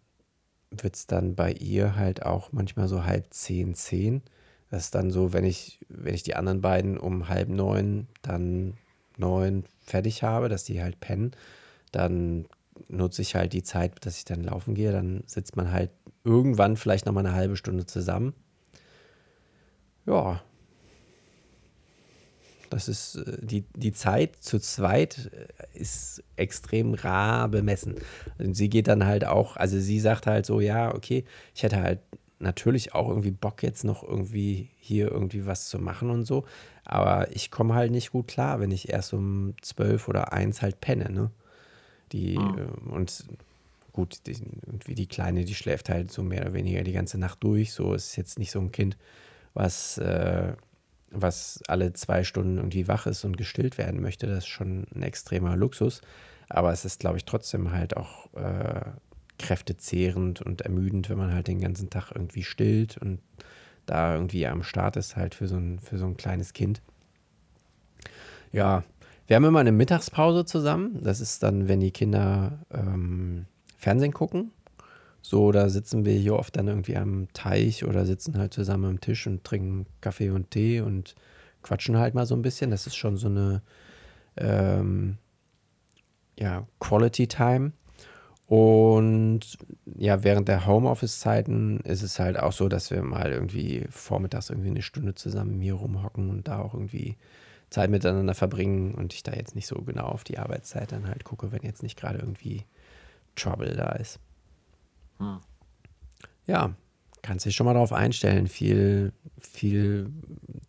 [0.71, 4.21] wird es dann bei ihr halt auch manchmal so halb zehn, zehn.
[4.69, 8.75] Das ist dann so, wenn ich, wenn ich die anderen beiden um halb neun, dann
[9.17, 11.31] neun fertig habe, dass die halt pennen,
[11.91, 12.45] dann
[12.87, 14.91] nutze ich halt die Zeit, dass ich dann laufen gehe.
[14.91, 15.91] Dann sitzt man halt
[16.23, 18.33] irgendwann vielleicht noch mal eine halbe Stunde zusammen.
[20.05, 20.41] Ja.
[22.69, 27.95] Das ist äh, die, die Zeit zu zweit äh, ist extrem rar bemessen.
[28.39, 31.81] Und sie geht dann halt auch, also sie sagt halt so, ja, okay, ich hätte
[31.81, 31.99] halt
[32.39, 36.45] natürlich auch irgendwie Bock jetzt noch irgendwie hier irgendwie was zu machen und so.
[36.85, 40.81] Aber ich komme halt nicht gut klar, wenn ich erst um zwölf oder eins halt
[40.81, 41.31] penne, ne?
[42.11, 42.91] Die, mhm.
[42.91, 43.25] und
[43.91, 44.33] gut, die,
[44.65, 47.73] irgendwie die Kleine, die schläft halt so mehr oder weniger die ganze Nacht durch.
[47.73, 48.97] So ist jetzt nicht so ein Kind,
[49.53, 50.53] was, äh,
[51.11, 54.27] was alle zwei Stunden irgendwie wach ist und gestillt werden möchte.
[54.27, 56.01] Das ist schon ein extremer Luxus.
[56.49, 58.81] Aber es ist, glaube ich, trotzdem halt auch äh,
[59.39, 63.19] kräftezehrend und ermüdend, wenn man halt den ganzen Tag irgendwie stillt und
[63.85, 66.81] da irgendwie am Start ist, halt für so ein, für so ein kleines Kind.
[68.51, 68.83] Ja,
[69.31, 70.99] wir haben immer eine Mittagspause zusammen.
[71.01, 73.45] Das ist dann, wenn die Kinder ähm,
[73.77, 74.51] Fernsehen gucken.
[75.21, 78.99] So, da sitzen wir hier oft dann irgendwie am Teich oder sitzen halt zusammen am
[78.99, 81.15] Tisch und trinken Kaffee und Tee und
[81.61, 82.71] quatschen halt mal so ein bisschen.
[82.71, 83.61] Das ist schon so eine
[84.35, 85.17] ähm,
[86.37, 87.71] ja, Quality Time.
[88.47, 89.57] Und
[89.97, 94.71] ja, während der Homeoffice-Zeiten ist es halt auch so, dass wir mal irgendwie vormittags irgendwie
[94.71, 97.15] eine Stunde zusammen hier rumhocken und da auch irgendwie
[97.71, 101.23] Zeit miteinander verbringen und ich da jetzt nicht so genau auf die Arbeitszeit dann halt
[101.23, 102.65] gucke, wenn jetzt nicht gerade irgendwie
[103.35, 104.19] Trouble da ist.
[105.17, 105.39] Hm.
[106.45, 106.75] Ja,
[107.21, 108.47] kannst dich schon mal darauf einstellen.
[108.47, 110.11] Viel, viel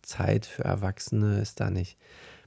[0.01, 1.97] Zeit für Erwachsene ist da nicht.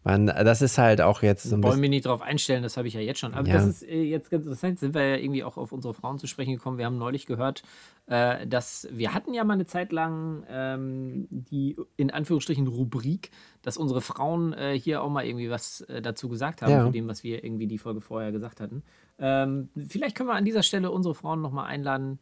[0.06, 1.72] Man, das ist halt auch jetzt so ein bisschen.
[1.72, 3.34] Wollen wir nicht darauf einstellen, das habe ich ja jetzt schon.
[3.34, 3.54] Aber ja.
[3.54, 6.28] das ist äh, jetzt ganz interessant, sind wir ja irgendwie auch auf unsere Frauen zu
[6.28, 6.78] sprechen gekommen.
[6.78, 7.64] Wir haben neulich gehört,
[8.06, 13.32] äh, dass wir hatten ja mal eine Zeit lang ähm, die in Anführungsstrichen Rubrik,
[13.62, 16.86] dass unsere Frauen äh, hier auch mal irgendwie was äh, dazu gesagt haben, ja.
[16.86, 18.84] zu dem, was wir irgendwie die Folge vorher gesagt hatten.
[19.18, 22.20] Ähm, vielleicht können wir an dieser Stelle unsere Frauen nochmal einladen,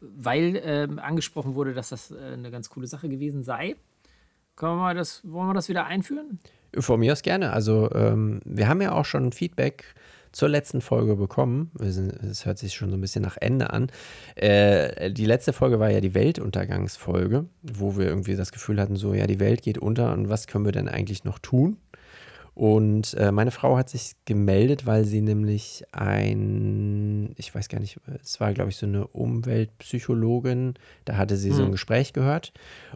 [0.00, 3.76] weil ähm, angesprochen wurde, dass das äh, eine ganz coole Sache gewesen sei.
[4.54, 6.38] Können wir das, wollen wir das wieder einführen?
[6.78, 7.52] Von mir aus gerne.
[7.52, 9.94] Also ähm, wir haben ja auch schon Feedback
[10.32, 11.70] zur letzten Folge bekommen.
[11.78, 13.88] Es hört sich schon so ein bisschen nach Ende an.
[14.34, 19.14] Äh, die letzte Folge war ja die Weltuntergangsfolge, wo wir irgendwie das Gefühl hatten, so
[19.14, 21.76] ja, die Welt geht unter und was können wir denn eigentlich noch tun?
[22.54, 27.98] Und äh, meine Frau hat sich gemeldet, weil sie nämlich ein, ich weiß gar nicht,
[28.22, 30.74] es war, glaube ich, so eine Umweltpsychologin,
[31.06, 31.56] da hatte sie hm.
[31.56, 31.72] so ein hm.
[31.72, 32.52] Gespräch gehört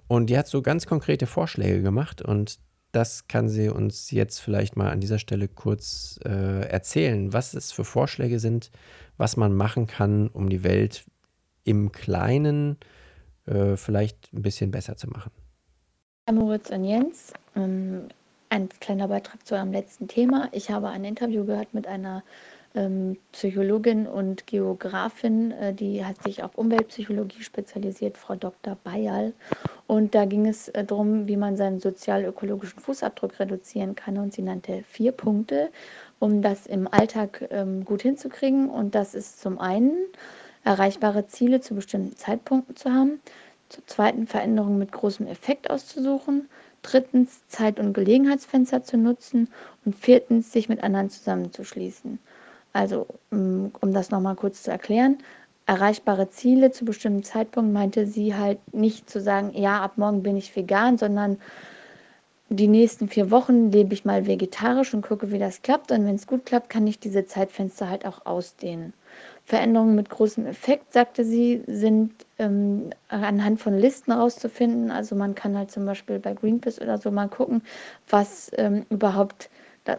[0.09, 2.59] und die hat so ganz konkrete Vorschläge gemacht und
[2.97, 7.71] das kann sie uns jetzt vielleicht mal an dieser Stelle kurz äh, erzählen, was es
[7.71, 8.71] für Vorschläge sind,
[9.19, 11.05] was man machen kann, um die Welt
[11.65, 12.79] im Kleinen
[13.45, 15.31] äh, vielleicht ein bisschen besser zu machen.
[16.33, 18.09] Moritz und Jens, ähm,
[18.49, 20.49] ein kleiner Beitrag zu eurem letzten Thema.
[20.53, 22.25] Ich habe ein Interview gehört mit einer
[22.77, 28.77] ähm, Psychologin und Geografin, äh, die hat sich auf Umweltpsychologie spezialisiert, Frau Dr.
[28.85, 29.33] Bayal.
[29.87, 34.19] Und da ging es äh, darum, wie man seinen sozial-ökologischen Fußabdruck reduzieren kann.
[34.19, 35.71] Und sie nannte vier Punkte,
[36.19, 38.69] um das im Alltag ähm, gut hinzukriegen.
[38.69, 39.97] Und das ist zum einen
[40.65, 43.21] erreichbare Ziele zu bestimmten Zeitpunkten zu haben,
[43.69, 46.49] zur zweiten Veränderungen mit großem Effekt auszusuchen,
[46.83, 49.49] drittens Zeit- und Gelegenheitsfenster zu nutzen
[49.85, 52.19] und viertens sich mit anderen zusammenzuschließen.
[52.77, 55.19] Also, mm, um das nochmal kurz zu erklären,
[55.67, 60.37] erreichbare Ziele zu bestimmten Zeitpunkten meinte sie halt nicht zu sagen, ja, ab morgen bin
[60.37, 61.39] ich vegan, sondern
[62.49, 65.91] die nächsten vier Wochen lebe ich mal vegetarisch und gucke, wie das klappt.
[65.91, 68.93] Und wenn es gut klappt, kann ich diese Zeitfenster halt auch ausdehnen.
[69.45, 74.93] Veränderungen mit großem Effekt, sagte sie, sind ähm, anhand von Listen rauszufinden.
[74.93, 77.63] Also man kann halt zum Beispiel bei Greenpeace oder so mal gucken,
[78.09, 79.49] was ähm, überhaupt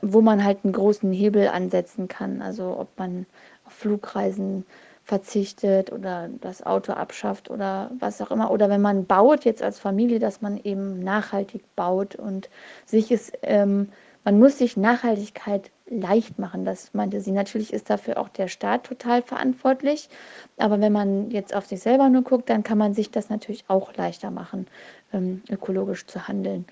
[0.02, 2.42] wo man halt einen großen Hebel ansetzen kann.
[2.42, 3.26] Also ob man
[3.66, 4.66] auf Flugreisen
[5.08, 8.52] verzichtet oder das Auto abschafft oder was auch immer.
[8.52, 12.50] Oder wenn man baut jetzt als Familie, dass man eben nachhaltig baut und
[12.86, 13.90] sich es, ähm,
[14.26, 16.66] man muss sich Nachhaltigkeit leicht machen.
[16.66, 17.32] Das meinte sie.
[17.32, 20.10] Natürlich ist dafür auch der Staat total verantwortlich.
[20.58, 23.64] Aber wenn man jetzt auf sich selber nur guckt, dann kann man sich das natürlich
[23.70, 24.68] auch leichter machen,
[25.14, 26.66] ähm, ökologisch zu handeln.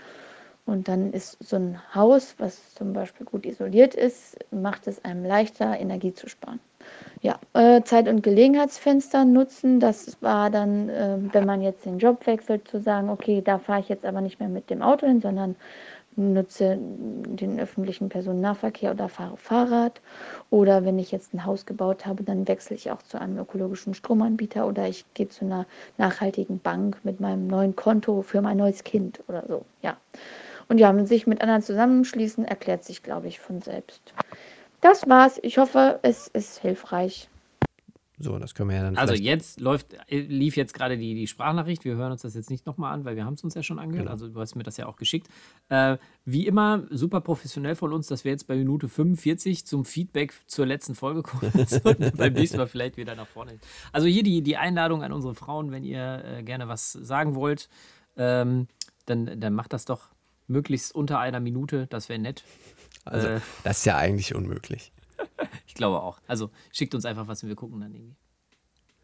[0.65, 5.23] Und dann ist so ein Haus, was zum Beispiel gut isoliert ist, macht es einem
[5.23, 6.59] leichter, Energie zu sparen.
[7.21, 12.25] Ja, äh, Zeit- und Gelegenheitsfenster nutzen, das war dann, äh, wenn man jetzt den Job
[12.27, 15.21] wechselt, zu sagen, okay, da fahre ich jetzt aber nicht mehr mit dem Auto hin,
[15.21, 15.55] sondern
[16.15, 20.01] nutze den öffentlichen Personennahverkehr oder fahre Fahrrad.
[20.49, 23.93] Oder wenn ich jetzt ein Haus gebaut habe, dann wechsle ich auch zu einem ökologischen
[23.93, 25.65] Stromanbieter oder ich gehe zu einer
[25.97, 29.65] nachhaltigen Bank mit meinem neuen Konto für mein neues Kind oder so.
[29.81, 29.97] Ja.
[30.67, 34.13] Und ja, mit sich mit anderen zusammenschließen erklärt sich, glaube ich, von selbst.
[34.81, 35.39] Das war's.
[35.41, 37.29] Ich hoffe, es ist hilfreich.
[38.17, 38.97] So, das können wir ja dann.
[38.97, 41.83] Also jetzt läuft, lief jetzt gerade die, die Sprachnachricht.
[41.83, 43.77] Wir hören uns das jetzt nicht nochmal an, weil wir haben es uns ja schon
[43.77, 44.05] angehört.
[44.05, 44.11] Genau.
[44.11, 45.27] Also du hast mir das ja auch geschickt.
[45.67, 50.33] Äh, wie immer, super professionell von uns, dass wir jetzt bei Minute 45 zum Feedback
[50.47, 51.51] zur letzten Folge kommen.
[52.17, 53.59] beim nächsten Mal vielleicht wieder nach vorne.
[53.91, 57.67] Also hier die, die Einladung an unsere Frauen, wenn ihr äh, gerne was sagen wollt,
[58.15, 58.67] ähm,
[59.07, 60.14] dann, dann macht das doch
[60.47, 62.43] möglichst unter einer Minute, das wäre nett.
[63.03, 64.91] Also, äh, das ist ja eigentlich unmöglich.
[65.67, 66.19] ich glaube auch.
[66.27, 68.15] Also, schickt uns einfach was und wir gucken dann irgendwie.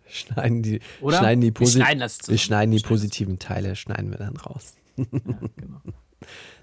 [0.08, 1.20] Schneiden die, Oder?
[1.20, 4.76] Schneiden die, wir schneiden, das wir schneiden die positiven Teile, schneiden wir dann raus.
[4.98, 5.06] ja,
[5.56, 5.82] genau.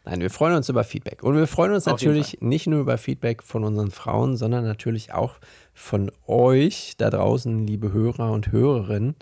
[0.05, 1.22] Nein, wir freuen uns über Feedback.
[1.22, 5.12] Und wir freuen uns Auf natürlich nicht nur über Feedback von unseren Frauen, sondern natürlich
[5.12, 5.37] auch
[5.74, 9.16] von euch da draußen, liebe Hörer und Hörerinnen.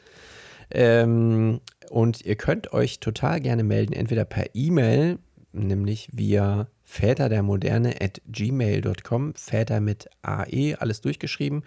[0.70, 5.18] Ähm, und ihr könnt euch total gerne melden, entweder per E-Mail
[5.60, 11.62] nämlich via Väter der Moderne at gmail.com, Väter mit AE, alles durchgeschrieben.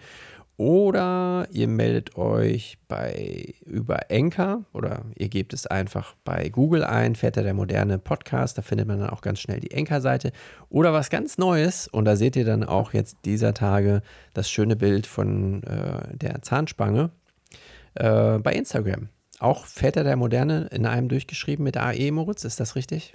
[0.60, 7.14] Oder ihr meldet euch bei über Enker oder ihr gebt es einfach bei Google ein,
[7.14, 10.32] Väter der Moderne Podcast, da findet man dann auch ganz schnell die Enker-Seite.
[10.68, 14.02] Oder was ganz Neues, und da seht ihr dann auch jetzt dieser Tage
[14.34, 17.10] das schöne Bild von äh, der Zahnspange
[17.94, 19.08] äh, bei Instagram.
[19.38, 23.14] Auch Väter der Moderne in einem durchgeschrieben mit AE, Moritz, ist das richtig?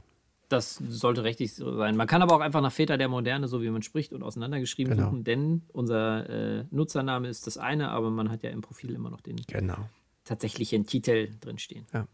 [0.49, 1.95] Das sollte richtig so sein.
[1.95, 4.95] Man kann aber auch einfach nach Väter der Moderne, so wie man spricht, und auseinandergeschrieben
[4.95, 5.09] genau.
[5.09, 9.09] suchen, denn unser äh, Nutzername ist das eine, aber man hat ja im Profil immer
[9.09, 9.89] noch den genau.
[10.23, 11.87] tatsächlichen Titel drinstehen.
[11.93, 12.07] Ja.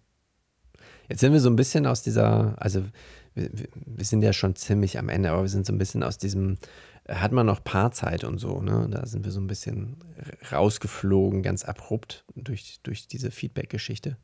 [1.10, 2.84] Jetzt sind wir so ein bisschen aus dieser, also
[3.34, 3.50] wir,
[3.86, 6.58] wir sind ja schon ziemlich am Ende, aber wir sind so ein bisschen aus diesem,
[7.08, 8.88] hat man noch Paarzeit und so, ne?
[8.90, 9.98] Da sind wir so ein bisschen
[10.52, 14.18] rausgeflogen, ganz abrupt durch, durch diese Feedback-Geschichte.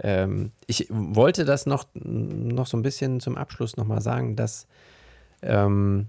[0.00, 4.66] Ähm, ich wollte das noch, noch so ein bisschen zum Abschluss nochmal sagen, dass
[5.42, 6.08] ähm,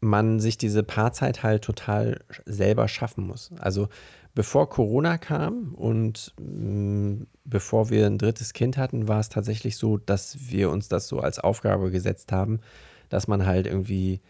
[0.00, 3.50] man sich diese Paarzeit halt total selber schaffen muss.
[3.58, 3.88] Also
[4.34, 9.76] bevor Corona kam und mh, mm, bevor wir ein drittes Kind hatten, war es tatsächlich
[9.76, 12.60] so, dass wir uns das so als Aufgabe gesetzt haben,
[13.08, 14.20] dass man halt irgendwie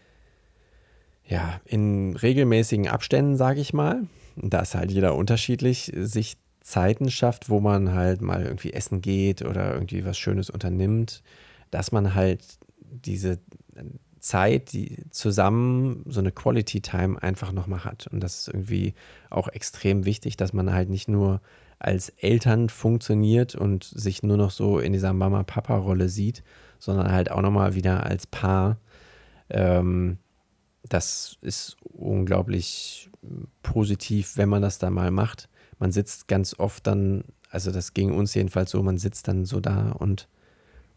[1.25, 7.49] ja in regelmäßigen Abständen, sage ich mal, da ist halt jeder unterschiedlich, sich Zeiten schafft,
[7.49, 11.23] wo man halt mal irgendwie essen geht oder irgendwie was Schönes unternimmt,
[11.71, 12.43] dass man halt
[12.89, 13.39] diese
[14.19, 18.07] Zeit, die zusammen so eine Quality Time einfach nochmal hat.
[18.07, 18.93] Und das ist irgendwie
[19.29, 21.41] auch extrem wichtig, dass man halt nicht nur
[21.79, 26.43] als Eltern funktioniert und sich nur noch so in dieser Mama-Papa-Rolle sieht,
[26.77, 28.77] sondern halt auch nochmal wieder als Paar.
[29.49, 30.17] Ähm,
[30.87, 33.09] das ist unglaublich
[33.63, 35.49] positiv, wenn man das da mal macht.
[35.79, 39.59] Man sitzt ganz oft dann, also das ging uns jedenfalls so, man sitzt dann so
[39.59, 40.27] da und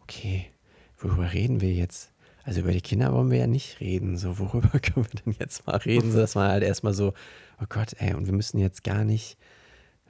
[0.02, 0.46] okay,
[0.98, 2.12] worüber reden wir jetzt?
[2.44, 4.16] Also über die Kinder wollen wir ja nicht reden.
[4.16, 6.10] So, worüber können wir denn jetzt mal reden?
[6.10, 7.14] So, dass man halt erstmal so,
[7.60, 9.36] oh Gott, ey, und wir müssen jetzt gar nicht,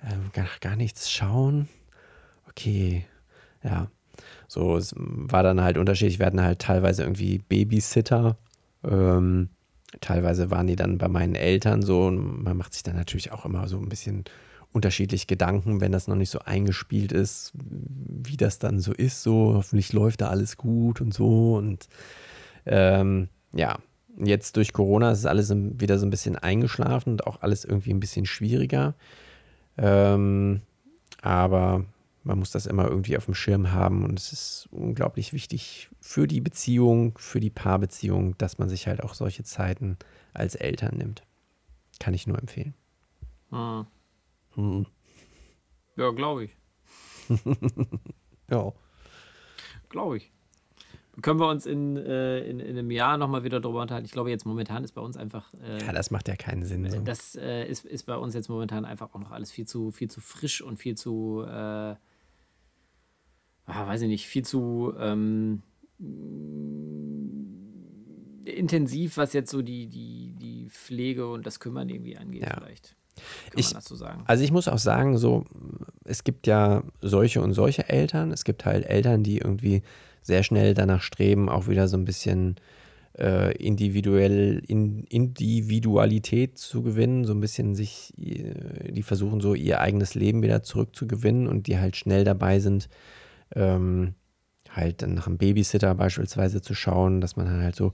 [0.03, 1.69] äh, gar, gar nichts schauen.
[2.49, 3.05] Okay,
[3.63, 3.89] ja.
[4.49, 6.19] So, es war dann halt unterschiedlich.
[6.19, 8.37] Wir hatten halt teilweise irgendwie Babysitter.
[8.85, 9.49] Ähm,
[10.01, 12.07] teilweise waren die dann bei meinen Eltern so.
[12.07, 14.25] Und man macht sich dann natürlich auch immer so ein bisschen
[14.73, 19.23] unterschiedlich Gedanken, wenn das noch nicht so eingespielt ist, wie das dann so ist.
[19.23, 21.57] So, hoffentlich läuft da alles gut und so.
[21.57, 21.89] Und
[22.67, 23.79] ähm, ja,
[24.19, 28.01] jetzt durch Corona ist alles wieder so ein bisschen eingeschlafen und auch alles irgendwie ein
[28.01, 28.95] bisschen schwieriger.
[29.77, 30.63] Ähm,
[31.21, 31.85] aber
[32.25, 36.27] man muss das immer irgendwie auf dem Schirm haben und es ist unglaublich wichtig für
[36.27, 39.97] die Beziehung, für die Paarbeziehung, dass man sich halt auch solche Zeiten
[40.33, 41.23] als Eltern nimmt.
[41.99, 42.75] Kann ich nur empfehlen.
[43.51, 43.85] Ah.
[44.55, 44.87] Hm.
[45.97, 46.57] Ja, glaube ich.
[48.51, 48.73] ja.
[49.89, 50.33] Glaube ich.
[51.21, 54.07] Können wir uns in, äh, in, in einem Jahr nochmal wieder drüber unterhalten?
[54.07, 55.53] Ich glaube, jetzt momentan ist bei uns einfach.
[55.63, 56.89] Äh, ja, das macht ja keinen Sinn.
[56.91, 57.01] So.
[57.01, 60.11] Das äh, ist, ist bei uns jetzt momentan einfach auch noch alles viel zu, viel
[60.11, 61.45] zu frisch und viel zu.
[61.47, 61.97] Äh, ah,
[63.67, 64.95] weiß ich nicht, viel zu.
[64.99, 65.63] Ähm,
[68.45, 72.55] intensiv, was jetzt so die, die, die Pflege und das Kümmern irgendwie angeht, ja.
[72.55, 72.97] vielleicht.
[73.51, 74.23] Kann ich, dazu sagen.
[74.27, 75.45] Also ich muss auch sagen, so,
[76.05, 78.33] es gibt ja solche und solche Eltern.
[78.33, 79.83] Es gibt halt Eltern, die irgendwie
[80.23, 82.57] sehr schnell danach streben, auch wieder so ein bisschen
[83.19, 89.81] äh, individuell in, Individualität zu gewinnen, so ein bisschen sich, äh, die versuchen so ihr
[89.81, 92.89] eigenes Leben wieder zurückzugewinnen und die halt schnell dabei sind,
[93.55, 94.15] ähm,
[94.71, 97.93] halt dann nach einem Babysitter beispielsweise zu schauen, dass man halt so,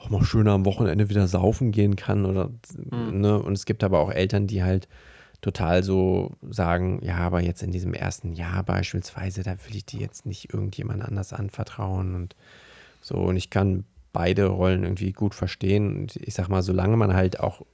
[0.00, 2.50] auch mal schöner am Wochenende wieder saufen gehen kann oder
[2.90, 3.20] mhm.
[3.20, 3.42] ne?
[3.42, 4.88] Und es gibt aber auch Eltern, die halt
[5.40, 9.98] total so sagen, ja, aber jetzt in diesem ersten Jahr beispielsweise, da will ich die
[9.98, 12.36] jetzt nicht irgendjemand anders anvertrauen und
[13.00, 13.16] so.
[13.16, 15.96] Und ich kann beide Rollen irgendwie gut verstehen.
[15.96, 17.64] Und ich sag mal, solange man halt auch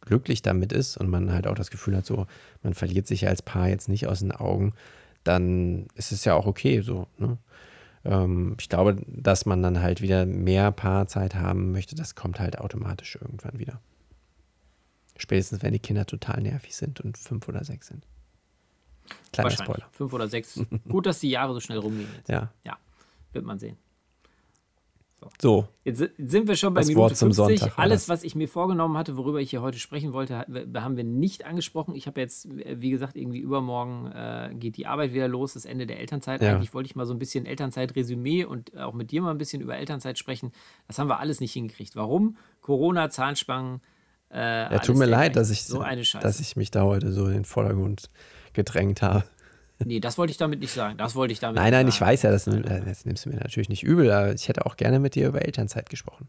[0.00, 2.26] glücklich damit ist und man halt auch das Gefühl hat, so,
[2.62, 4.72] man verliert sich als Paar jetzt nicht aus den Augen,
[5.22, 7.06] dann ist es ja auch okay so.
[7.18, 7.38] Ne?
[8.04, 12.58] Ähm, ich glaube, dass man dann halt wieder mehr Paarzeit haben möchte, das kommt halt
[12.58, 13.80] automatisch irgendwann wieder.
[15.16, 18.06] Spätestens, wenn die Kinder total nervig sind und fünf oder sechs sind.
[19.32, 19.88] Kleiner Spoiler.
[19.92, 20.60] Fünf oder sechs.
[20.88, 22.28] Gut, dass die Jahre so schnell rumgehen jetzt.
[22.28, 22.52] Ja.
[22.64, 22.78] Ja,
[23.32, 23.76] wird man sehen.
[25.40, 25.66] So.
[25.84, 27.60] Jetzt sind wir schon bei das Minute Wort 50.
[27.60, 31.04] Sonntag, Alles, was ich mir vorgenommen hatte, worüber ich hier heute sprechen wollte, haben wir
[31.04, 31.94] nicht angesprochen.
[31.94, 35.86] Ich habe jetzt, wie gesagt, irgendwie übermorgen äh, geht die Arbeit wieder los, das Ende
[35.86, 36.42] der Elternzeit.
[36.42, 36.54] Ja.
[36.54, 39.62] Eigentlich wollte ich mal so ein bisschen Elternzeit-Resümee und auch mit dir mal ein bisschen
[39.62, 40.52] über Elternzeit sprechen.
[40.86, 41.96] Das haben wir alles nicht hingekriegt.
[41.96, 42.36] Warum?
[42.60, 43.80] Corona, Zahnspangen.
[44.30, 45.84] Äh, ja, tut mir leid, dass ich, so
[46.20, 48.10] dass ich mich da heute so in den Vordergrund
[48.54, 49.24] gedrängt habe.
[49.84, 50.96] Nee, das wollte ich damit nicht sagen.
[50.98, 53.68] Das wollte ich damit Nein, nein, ich weiß ja, das, das, nimmst du mir natürlich
[53.68, 56.28] nicht übel, aber ich hätte auch gerne mit dir über Elternzeit gesprochen.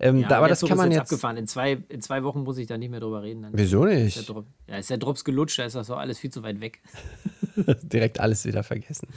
[0.00, 1.36] Ähm, ja, da, aber das kann man jetzt, jetzt abgefahren.
[1.36, 3.42] In zwei, in zwei Wochen muss ich da nicht mehr drüber reden.
[3.42, 4.16] Dann Wieso nicht?
[4.16, 6.60] Ist der, ja, ist der Drops gelutscht, da ist das so alles viel zu weit
[6.60, 6.80] weg.
[7.82, 9.08] Direkt alles wieder vergessen.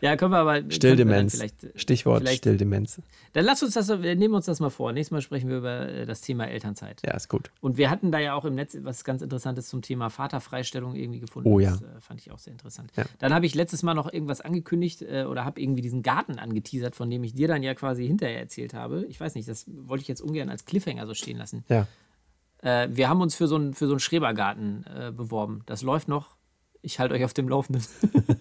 [0.00, 0.62] Ja, können wir aber.
[0.70, 1.40] Stilldemenz.
[1.40, 3.00] Wir Stichwort vielleicht, Stilldemenz.
[3.32, 4.92] Dann lass uns das, wir nehmen uns das mal vor.
[4.92, 7.02] Nächstes Mal sprechen wir über äh, das Thema Elternzeit.
[7.04, 7.50] Ja, ist gut.
[7.60, 11.20] Und wir hatten da ja auch im Netz was ganz Interessantes zum Thema Vaterfreistellung irgendwie
[11.20, 11.48] gefunden.
[11.48, 11.70] Oh ja.
[11.70, 12.90] Das äh, fand ich auch sehr interessant.
[12.96, 13.04] Ja.
[13.18, 16.94] Dann habe ich letztes Mal noch irgendwas angekündigt äh, oder habe irgendwie diesen Garten angeteasert,
[16.96, 19.04] von dem ich dir dann ja quasi hinterher erzählt habe.
[19.08, 21.64] Ich weiß nicht, das wollte ich jetzt ungern als Cliffhanger so stehen lassen.
[21.68, 21.86] Ja.
[22.64, 25.62] Äh, wir haben uns für so einen, für so einen Schrebergarten äh, beworben.
[25.66, 26.36] Das läuft noch
[26.84, 27.82] Ich halte euch auf dem Laufenden.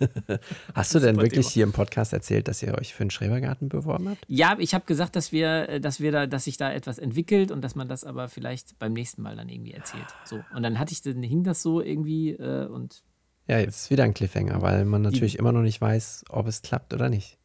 [0.76, 1.54] Hast du denn wirklich Thema.
[1.54, 4.26] hier im Podcast erzählt, dass ihr euch für den Schrebergarten beworben habt?
[4.28, 7.52] Ja, ich habe gesagt, dass wir, äh, dass wir da, dass sich da etwas entwickelt
[7.52, 10.08] und dass man das aber vielleicht beim nächsten Mal dann irgendwie erzählt.
[10.26, 10.44] So.
[10.54, 13.04] Und dann hatte ich, dann hing das so irgendwie äh, und
[13.48, 16.62] Ja, jetzt ist wieder ein Cliffhanger, weil man natürlich immer noch nicht weiß, ob es
[16.62, 17.38] klappt oder nicht.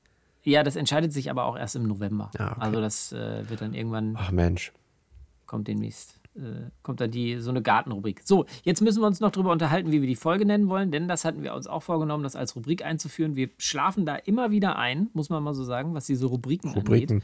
[0.42, 2.30] ja, das entscheidet sich aber auch erst im November.
[2.38, 2.60] Ah, okay.
[2.60, 4.72] Also das äh, wird dann irgendwann, Ach Mensch.
[5.46, 6.17] kommt demnächst,
[6.82, 8.22] kommt dann die, so eine Gartenrubrik.
[8.24, 11.08] So, jetzt müssen wir uns noch darüber unterhalten, wie wir die Folge nennen wollen, denn
[11.08, 13.36] das hatten wir uns auch vorgenommen, das als Rubrik einzuführen.
[13.36, 16.84] Wir schlafen da immer wieder ein, muss man mal so sagen, was diese Rubriken, angeht.
[16.84, 17.22] Rubriken.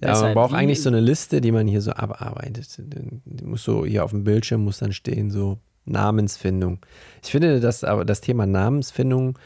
[0.00, 2.68] Ja, man braucht eigentlich so eine Liste, die man hier so abarbeitet.
[2.78, 6.80] Die muss so hier auf dem Bildschirm muss dann stehen, so Namensfindung.
[7.22, 9.38] Ich finde das aber das Thema Namensfindung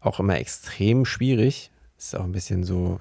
[0.00, 1.70] auch immer extrem schwierig.
[1.98, 3.00] Ist auch ein bisschen so,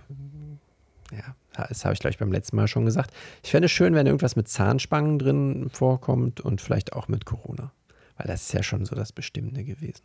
[1.11, 1.36] ja,
[1.68, 3.12] das habe ich glaube ich beim letzten Mal schon gesagt.
[3.43, 7.72] Ich fände es schön, wenn irgendwas mit Zahnspangen drin vorkommt und vielleicht auch mit Corona.
[8.18, 10.01] Weil das ist ja schon so das Bestimmende gewesen.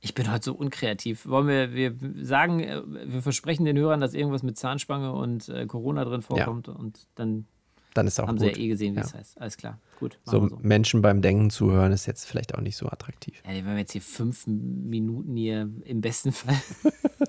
[0.00, 1.26] Ich bin heute so unkreativ.
[1.26, 5.66] Wollen wir, wir sagen, äh, wir versprechen den Hörern, dass irgendwas mit Zahnspange und äh,
[5.66, 7.46] Corona drin vorkommt und dann
[7.94, 8.46] Dann ist auch haben gut.
[8.46, 9.04] sie ja eh gesehen, wie Ja.
[9.04, 9.40] es heißt.
[9.40, 10.18] Alles klar, gut.
[10.24, 10.58] so, so.
[10.62, 13.42] Menschen beim Denken zuhören ist jetzt vielleicht auch nicht so attraktiv.
[13.44, 16.56] Ja, wenn wir jetzt hier fünf Minuten hier im besten Fall.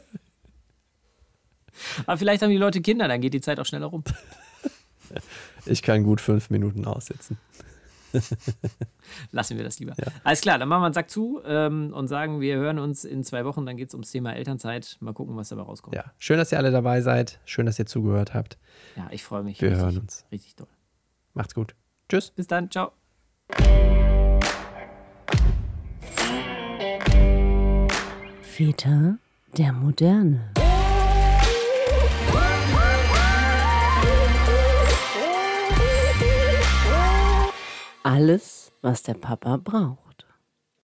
[2.05, 4.03] Aber vielleicht haben die Leute Kinder, dann geht die Zeit auch schneller rum.
[5.65, 7.37] Ich kann gut fünf Minuten aussitzen.
[9.31, 9.93] Lassen wir das lieber.
[10.23, 13.23] Alles klar, dann machen wir einen Sack zu ähm, und sagen, wir hören uns in
[13.23, 13.65] zwei Wochen.
[13.65, 14.97] Dann geht es ums Thema Elternzeit.
[14.99, 15.95] Mal gucken, was dabei rauskommt.
[15.95, 17.39] Ja, schön, dass ihr alle dabei seid.
[17.45, 18.57] Schön, dass ihr zugehört habt.
[18.95, 19.61] Ja, ich freue mich.
[19.61, 20.25] Wir richtig, hören uns.
[20.31, 20.67] Richtig doll.
[21.33, 21.75] Macht's gut.
[22.09, 22.31] Tschüss.
[22.31, 22.91] Bis dann, ciao.
[28.41, 29.17] Väter
[29.57, 30.51] der Moderne.
[38.11, 40.08] Alles, was der Papa braucht.